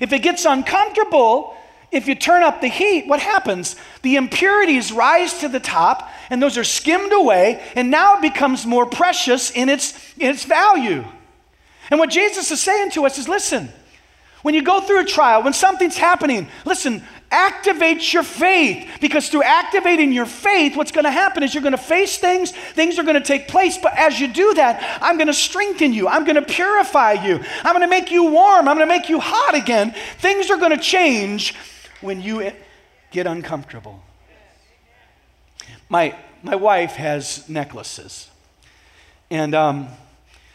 if 0.00 0.12
it 0.12 0.22
gets 0.22 0.44
uncomfortable, 0.44 1.56
if 1.92 2.08
you 2.08 2.16
turn 2.16 2.42
up 2.42 2.60
the 2.60 2.68
heat, 2.68 3.06
what 3.06 3.20
happens? 3.20 3.76
The 4.02 4.16
impurities 4.16 4.92
rise 4.92 5.38
to 5.40 5.48
the 5.48 5.60
top, 5.60 6.10
and 6.30 6.42
those 6.42 6.58
are 6.58 6.64
skimmed 6.64 7.12
away, 7.12 7.62
and 7.76 7.90
now 7.90 8.16
it 8.16 8.22
becomes 8.22 8.66
more 8.66 8.86
precious 8.86 9.50
in 9.50 9.68
its, 9.68 9.94
in 10.16 10.30
its 10.30 10.44
value. 10.44 11.04
And 11.90 11.98
what 11.98 12.10
Jesus 12.10 12.50
is 12.50 12.60
saying 12.60 12.90
to 12.92 13.06
us 13.06 13.18
is 13.18 13.28
listen, 13.28 13.70
when 14.42 14.54
you 14.54 14.62
go 14.62 14.80
through 14.80 15.00
a 15.00 15.04
trial, 15.04 15.42
when 15.42 15.52
something's 15.52 15.96
happening, 15.96 16.48
listen, 16.64 17.02
activate 17.30 18.12
your 18.12 18.22
faith. 18.22 18.88
Because 19.00 19.28
through 19.28 19.42
activating 19.42 20.12
your 20.12 20.26
faith, 20.26 20.76
what's 20.76 20.92
going 20.92 21.04
to 21.04 21.10
happen 21.10 21.42
is 21.42 21.54
you're 21.54 21.62
going 21.62 21.72
to 21.72 21.78
face 21.78 22.18
things, 22.18 22.52
things 22.52 22.98
are 22.98 23.02
going 23.02 23.14
to 23.14 23.20
take 23.20 23.48
place. 23.48 23.76
But 23.78 23.96
as 23.96 24.18
you 24.18 24.28
do 24.28 24.54
that, 24.54 24.98
I'm 25.02 25.16
going 25.16 25.26
to 25.26 25.34
strengthen 25.34 25.92
you, 25.92 26.08
I'm 26.08 26.24
going 26.24 26.36
to 26.36 26.42
purify 26.42 27.12
you, 27.12 27.40
I'm 27.64 27.74
going 27.74 27.82
to 27.82 27.88
make 27.88 28.10
you 28.10 28.24
warm, 28.24 28.68
I'm 28.68 28.76
going 28.76 28.88
to 28.88 28.94
make 28.94 29.08
you 29.08 29.20
hot 29.20 29.54
again. 29.54 29.94
Things 30.18 30.50
are 30.50 30.56
going 30.56 30.76
to 30.76 30.82
change 30.82 31.54
when 32.00 32.20
you 32.22 32.50
get 33.10 33.26
uncomfortable. 33.26 34.02
My, 35.88 36.16
my 36.42 36.56
wife 36.56 36.92
has 36.92 37.48
necklaces. 37.48 38.28
And 39.30 39.54
um, 39.54 39.88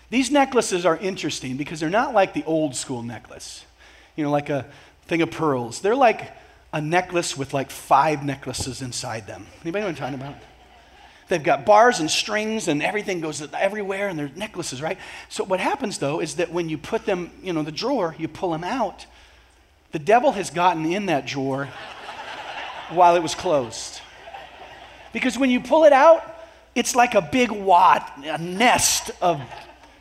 these 0.09 0.31
necklaces 0.31 0.85
are 0.85 0.97
interesting 0.97 1.55
because 1.55 1.79
they're 1.79 1.89
not 1.89 2.13
like 2.13 2.33
the 2.33 2.43
old 2.45 2.75
school 2.75 3.03
necklace 3.03 3.63
you 4.15 4.23
know, 4.23 4.31
like 4.31 4.49
a 4.49 4.65
thing 5.07 5.21
of 5.21 5.31
pearls. 5.31 5.81
They're 5.81 5.95
like 5.95 6.31
a 6.73 6.81
necklace 6.81 7.37
with 7.37 7.53
like 7.53 7.71
five 7.71 8.23
necklaces 8.23 8.81
inside 8.81 9.27
them. 9.27 9.45
Anybody 9.61 9.81
know 9.81 9.87
what 9.87 10.01
I'm 10.01 10.13
talking 10.13 10.21
about? 10.21 10.35
They've 11.27 11.43
got 11.43 11.65
bars 11.65 11.99
and 11.99 12.11
strings 12.11 12.67
and 12.67 12.83
everything 12.83 13.19
goes 13.19 13.41
everywhere 13.53 14.09
and 14.09 14.19
they're 14.19 14.31
necklaces, 14.35 14.81
right? 14.81 14.97
So 15.29 15.43
what 15.43 15.59
happens 15.59 15.97
though 15.97 16.19
is 16.19 16.35
that 16.35 16.51
when 16.51 16.69
you 16.69 16.77
put 16.77 17.05
them, 17.05 17.31
you 17.41 17.53
know, 17.53 17.63
the 17.63 17.71
drawer, 17.71 18.15
you 18.17 18.27
pull 18.27 18.51
them 18.51 18.63
out, 18.63 19.05
the 19.91 19.99
devil 19.99 20.33
has 20.33 20.49
gotten 20.49 20.85
in 20.85 21.07
that 21.07 21.25
drawer 21.25 21.69
while 22.89 23.15
it 23.15 23.23
was 23.23 23.33
closed. 23.33 24.01
Because 25.13 25.37
when 25.37 25.49
you 25.49 25.61
pull 25.61 25.85
it 25.85 25.93
out, 25.93 26.21
it's 26.75 26.93
like 26.93 27.15
a 27.15 27.21
big 27.21 27.49
wad, 27.49 28.03
a 28.23 28.37
nest 28.37 29.11
of 29.21 29.41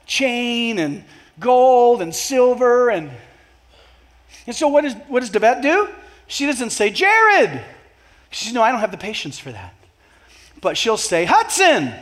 chain 0.07 0.79
and 0.79 1.05
gold 1.38 2.03
and 2.03 2.14
silver 2.14 2.90
and 2.90 3.11
and 4.46 4.54
so 4.54 4.68
what 4.68 4.83
does, 4.83 4.94
what 5.09 5.20
does 5.20 5.30
Devette 5.30 5.62
do? 5.62 5.88
She 6.26 6.46
doesn't 6.46 6.70
say, 6.70 6.90
Jared. 6.90 7.62
She 8.30 8.46
says, 8.46 8.54
no, 8.54 8.62
I 8.62 8.70
don't 8.70 8.80
have 8.80 8.90
the 8.90 8.98
patience 8.98 9.38
for 9.38 9.52
that. 9.52 9.74
But 10.61 10.76
she'll 10.76 10.96
say, 10.96 11.24
Hudson. 11.24 11.92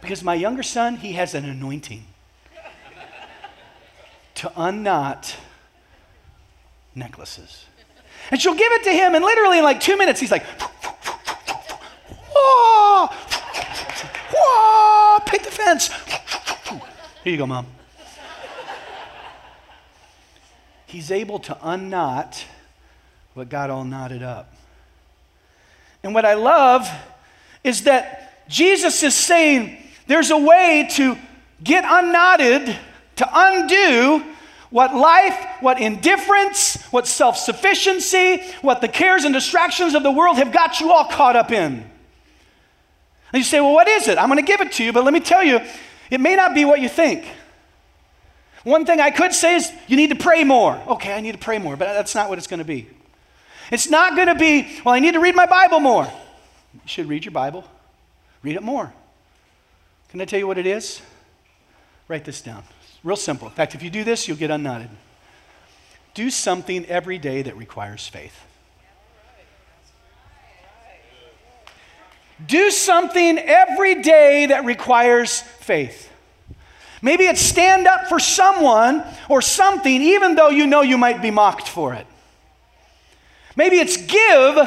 Because 0.00 0.22
my 0.22 0.34
younger 0.34 0.62
son, 0.62 0.96
he 0.96 1.12
has 1.12 1.34
an 1.34 1.44
anointing 1.44 2.04
to 4.36 4.52
unknot 4.56 5.36
necklaces. 6.94 7.64
And 8.30 8.40
she'll 8.40 8.54
give 8.54 8.70
it 8.72 8.84
to 8.84 8.92
him, 8.92 9.14
and 9.14 9.24
literally 9.24 9.58
in 9.58 9.64
like 9.64 9.80
two 9.80 9.96
minutes, 9.96 10.20
he's 10.20 10.30
like, 10.30 10.44
whoa, 12.34 13.06
whoa, 14.32 15.18
pick 15.26 15.42
the 15.42 15.50
fence. 15.50 15.88
Here 17.24 17.32
you 17.32 17.36
go, 17.36 17.46
mom. 17.46 17.66
He's 20.88 21.10
able 21.10 21.38
to 21.38 21.56
unknot 21.62 22.44
what 23.34 23.48
got 23.48 23.70
all 23.70 23.84
knotted 23.84 24.22
up. 24.22 24.52
And 26.02 26.14
what 26.14 26.24
I 26.24 26.34
love 26.34 26.88
is 27.62 27.84
that 27.84 28.48
Jesus 28.48 29.02
is 29.02 29.14
saying 29.14 29.76
there's 30.06 30.30
a 30.30 30.38
way 30.38 30.88
to 30.92 31.16
get 31.62 31.84
unknotted, 31.86 32.74
to 33.16 33.28
undo 33.30 34.24
what 34.70 34.94
life, 34.94 35.36
what 35.60 35.78
indifference, 35.80 36.82
what 36.90 37.06
self 37.06 37.36
sufficiency, 37.36 38.42
what 38.62 38.80
the 38.80 38.88
cares 38.88 39.24
and 39.24 39.34
distractions 39.34 39.94
of 39.94 40.02
the 40.02 40.10
world 40.10 40.38
have 40.38 40.52
got 40.52 40.80
you 40.80 40.90
all 40.90 41.04
caught 41.04 41.36
up 41.36 41.50
in. 41.50 41.84
And 43.32 43.34
you 43.34 43.44
say, 43.44 43.60
well, 43.60 43.74
what 43.74 43.88
is 43.88 44.08
it? 44.08 44.16
I'm 44.16 44.28
going 44.28 44.42
to 44.42 44.46
give 44.46 44.62
it 44.62 44.72
to 44.72 44.84
you, 44.84 44.92
but 44.92 45.04
let 45.04 45.12
me 45.12 45.20
tell 45.20 45.44
you, 45.44 45.60
it 46.10 46.20
may 46.20 46.34
not 46.34 46.54
be 46.54 46.64
what 46.64 46.80
you 46.80 46.88
think. 46.88 47.26
One 48.64 48.84
thing 48.84 49.00
I 49.00 49.10
could 49.10 49.32
say 49.32 49.56
is 49.56 49.72
you 49.86 49.96
need 49.96 50.10
to 50.10 50.16
pray 50.16 50.44
more. 50.44 50.80
Okay, 50.88 51.12
I 51.12 51.20
need 51.20 51.32
to 51.32 51.38
pray 51.38 51.58
more, 51.58 51.76
but 51.76 51.86
that's 51.86 52.14
not 52.14 52.28
what 52.28 52.38
it's 52.38 52.46
going 52.46 52.58
to 52.58 52.64
be. 52.64 52.88
It's 53.70 53.88
not 53.88 54.16
going 54.16 54.28
to 54.28 54.34
be, 54.34 54.80
well, 54.84 54.94
I 54.94 54.98
need 54.98 55.14
to 55.14 55.20
read 55.20 55.34
my 55.34 55.46
Bible 55.46 55.80
more. 55.80 56.04
You 56.74 56.80
should 56.86 57.08
read 57.08 57.24
your 57.24 57.32
Bible, 57.32 57.64
read 58.42 58.56
it 58.56 58.62
more. 58.62 58.92
Can 60.08 60.20
I 60.20 60.24
tell 60.24 60.38
you 60.38 60.46
what 60.46 60.58
it 60.58 60.66
is? 60.66 61.02
Write 62.08 62.24
this 62.24 62.40
down. 62.40 62.64
Real 63.04 63.16
simple. 63.16 63.48
In 63.48 63.54
fact, 63.54 63.74
if 63.74 63.82
you 63.82 63.90
do 63.90 64.04
this, 64.04 64.26
you'll 64.26 64.38
get 64.38 64.50
unknotted. 64.50 64.88
Do 66.14 66.30
something 66.30 66.84
every 66.86 67.18
day 67.18 67.42
that 67.42 67.56
requires 67.56 68.08
faith. 68.08 68.34
Do 72.44 72.70
something 72.70 73.38
every 73.38 74.00
day 74.02 74.46
that 74.46 74.64
requires 74.64 75.40
faith. 75.40 76.10
Maybe 77.00 77.24
it's 77.24 77.40
stand 77.40 77.86
up 77.86 78.08
for 78.08 78.18
someone 78.18 79.04
or 79.28 79.40
something, 79.40 80.02
even 80.02 80.34
though 80.34 80.50
you 80.50 80.66
know 80.66 80.82
you 80.82 80.98
might 80.98 81.22
be 81.22 81.30
mocked 81.30 81.68
for 81.68 81.94
it. 81.94 82.06
Maybe 83.56 83.76
it's 83.76 83.96
give 83.96 84.58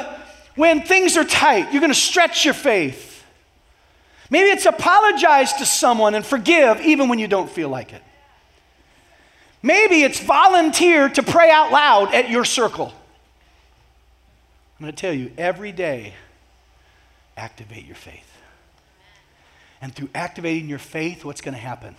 when 0.56 0.84
things 0.84 1.18
are 1.18 1.24
tight. 1.24 1.72
You're 1.72 1.82
going 1.82 1.94
to 1.94 2.00
stretch 2.00 2.46
your 2.46 2.54
faith. 2.54 3.24
Maybe 4.30 4.50
it's 4.50 4.66
apologize 4.66 5.54
to 5.54 5.66
someone 5.66 6.16
and 6.16 6.26
forgive 6.26 6.82
even 6.82 7.10
when 7.10 7.20
you 7.20 7.28
don't 7.28 7.50
feel 7.50 7.70
like 7.70 7.94
it. 7.94 8.02
Maybe 9.62 10.04
it's 10.04 10.20
volunteer 10.20 11.10
to 11.10 11.22
pray 11.22 11.52
out 11.52 11.72
loud 11.72 12.14
at 12.14 12.30
your 12.30 12.46
circle. 12.46 12.94
I'm 14.80 14.86
going 14.86 14.96
to 14.96 15.00
tell 15.00 15.14
you 15.14 15.32
every 15.38 15.72
day, 15.72 16.14
activate 17.38 17.86
your 17.86 17.96
faith. 17.96 18.28
And 19.82 19.94
through 19.94 20.10
activating 20.16 20.70
your 20.70 20.80
faith, 20.80 21.24
what's 21.24 21.42
going 21.42 21.54
to 21.54 21.62
happen? 21.62 21.96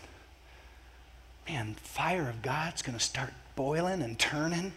Man, 1.48 1.74
fire 1.82 2.28
of 2.28 2.42
God's 2.42 2.82
going 2.82 2.96
to 2.96 3.02
start 3.02 3.30
boiling 3.56 4.02
and 4.02 4.18
turning. 4.18 4.72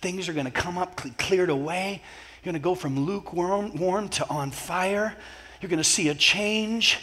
Things 0.00 0.28
are 0.28 0.32
going 0.32 0.46
to 0.46 0.52
come 0.52 0.78
up 0.78 1.00
cleared 1.18 1.50
away. 1.50 2.02
You're 2.42 2.52
going 2.52 2.60
to 2.60 2.64
go 2.64 2.74
from 2.74 3.00
lukewarm 3.00 3.74
warm 3.76 4.08
to 4.10 4.28
on 4.28 4.50
fire. 4.50 5.16
You're 5.60 5.70
going 5.70 5.78
to 5.78 5.84
see 5.84 6.08
a 6.08 6.14
change. 6.14 6.98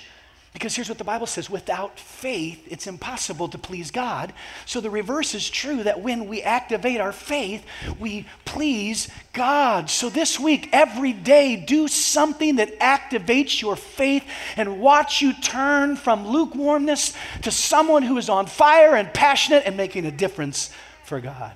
Because 0.54 0.76
here's 0.76 0.90
what 0.90 0.98
the 0.98 1.06
Bible 1.06 1.28
says 1.28 1.50
without 1.50 1.98
faith, 1.98 2.68
it's 2.70 2.86
impossible 2.86 3.48
to 3.50 3.58
please 3.58 3.90
God. 3.90 4.34
So 4.66 4.82
the 4.82 4.90
reverse 4.90 5.34
is 5.34 5.50
true 5.50 5.84
that 5.84 6.02
when 6.02 6.28
we 6.28 6.42
activate 6.42 7.00
our 7.00 7.14
faith, 7.14 7.66
we 8.00 8.26
please 8.44 9.08
God. 9.32 9.90
So 9.90 10.10
this 10.10 10.38
week, 10.38 10.68
every 10.74 11.14
day, 11.14 11.56
do 11.56 11.88
something 11.88 12.58
that 12.58 12.80
activates 12.80 13.62
your 13.62 13.78
faith 13.78 14.26
and 14.58 14.82
watch 14.82 15.22
you 15.22 15.34
turn 15.34 15.96
from 15.96 16.28
lukewarmness 16.28 17.16
to 17.44 17.52
someone 17.52 18.04
who 18.04 18.18
is 18.18 18.28
on 18.28 18.46
fire 18.46 18.96
and 18.96 19.14
passionate 19.14 19.64
and 19.66 19.78
making 19.78 20.06
a 20.06 20.12
difference 20.12 20.70
for 21.06 21.22
God. 21.22 21.54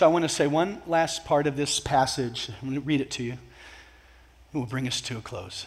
So 0.00 0.06
I 0.06 0.08
want 0.08 0.22
to 0.22 0.30
say 0.30 0.46
one 0.46 0.80
last 0.86 1.26
part 1.26 1.46
of 1.46 1.56
this 1.56 1.78
passage. 1.78 2.48
I'm 2.48 2.70
going 2.70 2.80
to 2.80 2.86
read 2.86 3.02
it 3.02 3.10
to 3.10 3.22
you. 3.22 3.32
It 3.32 4.56
will 4.56 4.64
bring 4.64 4.88
us 4.88 5.02
to 5.02 5.18
a 5.18 5.20
close. 5.20 5.66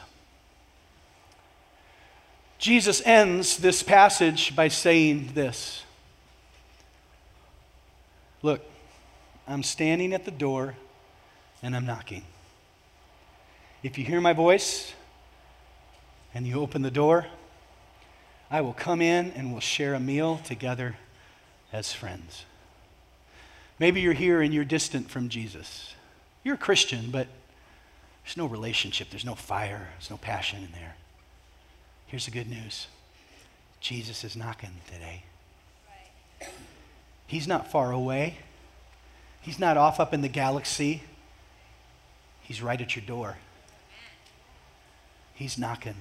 Jesus 2.57 2.99
ends 3.05 3.57
this 3.57 3.83
passage 3.83 4.55
by 4.55 4.69
saying 4.69 5.33
this 5.35 5.83
Look, 8.41 8.65
I'm 9.47 9.61
standing 9.61 10.15
at 10.15 10.25
the 10.25 10.31
door 10.31 10.73
and 11.61 11.75
I'm 11.75 11.85
knocking. 11.85 12.23
If 13.83 13.99
you 13.99 14.03
hear 14.03 14.19
my 14.19 14.33
voice 14.33 14.93
and 16.33 16.47
you 16.47 16.59
open 16.59 16.81
the 16.81 16.89
door, 16.89 17.27
I 18.49 18.61
will 18.61 18.73
come 18.73 18.99
in 18.99 19.31
and 19.33 19.51
we'll 19.51 19.61
share 19.61 19.93
a 19.93 19.99
meal 19.99 20.41
together 20.43 20.95
as 21.71 21.93
friends. 21.93 22.45
Maybe 23.79 24.01
you're 24.01 24.13
here 24.13 24.41
and 24.41 24.53
you're 24.53 24.65
distant 24.65 25.09
from 25.09 25.29
Jesus. 25.29 25.93
You're 26.43 26.55
a 26.55 26.59
Christian, 26.59 27.09
but 27.11 27.27
there's 28.23 28.37
no 28.37 28.45
relationship, 28.45 29.09
there's 29.09 29.25
no 29.25 29.35
fire, 29.35 29.89
there's 29.93 30.09
no 30.09 30.17
passion 30.17 30.63
in 30.63 30.71
there. 30.71 30.95
Here's 32.07 32.25
the 32.25 32.31
good 32.31 32.49
news 32.49 32.87
Jesus 33.81 34.23
is 34.23 34.35
knocking 34.35 34.69
today. 34.91 35.23
He's 37.27 37.47
not 37.47 37.71
far 37.71 37.91
away, 37.91 38.37
He's 39.43 39.59
not 39.59 39.75
off 39.75 39.99
up 39.99 40.13
in 40.13 40.21
the 40.21 40.29
galaxy. 40.29 41.03
He's 42.43 42.61
right 42.61 42.79
at 42.79 42.95
your 42.95 43.05
door. 43.05 43.37
He's 45.33 45.57
knocking. 45.57 45.95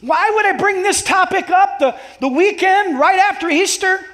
Why 0.00 0.32
would 0.34 0.46
I 0.46 0.56
bring 0.56 0.82
this 0.82 1.02
topic 1.02 1.48
up 1.50 1.78
the, 1.78 1.96
the 2.20 2.28
weekend 2.28 2.98
right 2.98 3.20
after 3.20 3.48
Easter? 3.48 4.04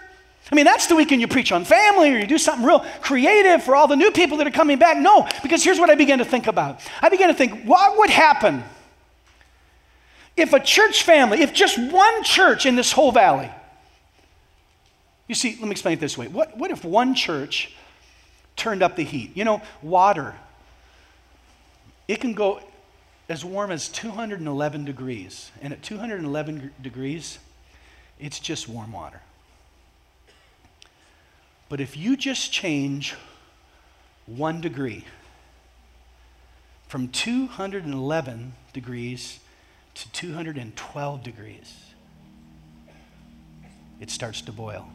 I 0.51 0.55
mean, 0.55 0.65
that's 0.65 0.87
the 0.87 0.97
weekend 0.97 1.21
you 1.21 1.29
preach 1.29 1.53
on 1.53 1.65
family 1.65 2.13
or 2.13 2.19
you 2.19 2.27
do 2.27 2.39
something 2.39 2.67
real 2.67 2.81
creative 3.01 3.63
for 3.63 3.77
all 3.77 3.87
the 3.87 3.97
new 3.97 4.11
people 4.11 4.39
that 4.39 4.47
are 4.47 4.53
coming 4.53 4.79
back. 4.79 4.99
No, 4.99 5.29
because 5.43 5.63
here's 5.63 5.79
what 5.79 5.91
I 5.91 5.95
began 5.95 6.19
to 6.19 6.25
think 6.25 6.49
about. 6.49 6.81
I 7.01 7.09
began 7.09 7.29
to 7.29 7.35
think, 7.35 7.65
what 7.65 7.99
would 7.99 8.11
happen 8.11 8.65
if 10.37 10.53
a 10.53 10.61
church 10.61 11.03
family, 11.03 11.43
if 11.43 11.53
just 11.53 11.79
one 11.79 12.25
church 12.25 12.67
in 12.67 12.75
this 12.75 12.93
whole 12.93 13.13
valley, 13.13 13.51
you 15.29 15.35
see, 15.35 15.57
let 15.61 15.65
me 15.65 15.71
explain 15.71 15.95
it 15.95 16.01
this 16.01 16.19
way. 16.19 16.27
What, 16.27 16.57
what 16.57 16.71
if 16.71 16.85
one 16.85 17.15
church 17.15 17.73
turned 18.57 18.83
up 18.83 18.97
the 18.97 19.05
heat? 19.05 19.37
You 19.37 19.45
know, 19.45 19.63
water, 19.83 20.35
it 22.09 22.21
can 22.21 22.35
go 22.35 22.61
as 23.29 23.45
warm 23.45 23.71
as 23.71 23.89
211 23.89 24.85
degrees. 24.85 25.53
And 25.63 25.73
at 25.73 25.83
211 25.83 26.73
degrees, 26.83 27.39
it's 28.19 28.41
just 28.41 28.69
warm 28.69 28.93
water. 28.93 29.21
But 31.71 31.81
if 31.81 31.97
you 31.97 32.17
just 32.17 32.53
change 32.53 33.15
one 34.27 34.61
degree 34.61 35.05
from 36.89 37.09
211 37.09 38.53
degrees 38.73 39.39
to 39.95 40.11
212 40.11 41.23
degrees, 41.23 41.77
it 44.01 44.11
starts 44.11 44.43
to 44.43 44.53
boil. 44.53 44.89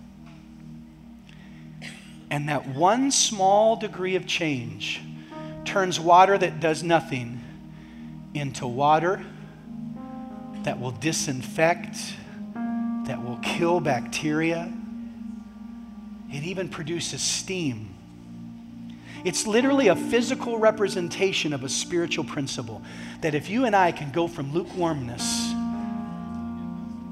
And 2.29 2.49
that 2.49 2.67
one 2.67 3.09
small 3.09 3.77
degree 3.77 4.17
of 4.17 4.27
change 4.27 5.01
turns 5.63 5.97
water 5.97 6.37
that 6.37 6.59
does 6.59 6.83
nothing 6.83 7.41
into 8.33 8.67
water 8.67 9.25
that 10.63 10.81
will 10.81 10.91
disinfect, 10.91 12.15
that 13.05 13.23
will 13.23 13.39
kill 13.41 13.79
bacteria. 13.79 14.73
It 16.35 16.43
even 16.43 16.69
produces 16.69 17.21
steam. 17.21 17.95
It's 19.23 19.47
literally 19.47 19.87
a 19.87 19.95
physical 19.95 20.57
representation 20.57 21.53
of 21.53 21.63
a 21.63 21.69
spiritual 21.69 22.23
principle 22.23 22.81
that 23.21 23.33
if 23.33 23.49
you 23.49 23.65
and 23.65 23.75
I 23.75 23.91
can 23.91 24.11
go 24.11 24.27
from 24.27 24.53
lukewarmness 24.53 25.51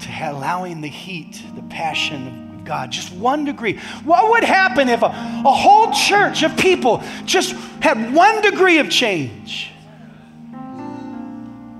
to 0.00 0.30
allowing 0.30 0.80
the 0.80 0.88
heat, 0.88 1.42
the 1.56 1.62
passion 1.62 2.58
of 2.58 2.64
God, 2.64 2.92
just 2.92 3.12
one 3.12 3.44
degree, 3.44 3.78
what 4.04 4.30
would 4.30 4.44
happen 4.44 4.88
if 4.88 5.02
a, 5.02 5.06
a 5.06 5.52
whole 5.52 5.92
church 5.92 6.42
of 6.42 6.56
people 6.56 7.02
just 7.24 7.52
had 7.80 8.14
one 8.14 8.40
degree 8.42 8.78
of 8.78 8.88
change? 8.88 9.74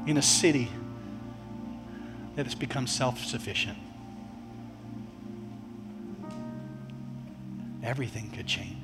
in 0.07 0.17
a 0.17 0.23
city 0.23 0.71
that 2.37 2.47
has 2.47 2.55
become 2.55 2.87
self 2.87 3.25
sufficient. 3.25 3.79
Everything 7.85 8.31
could 8.35 8.47
change. 8.47 8.84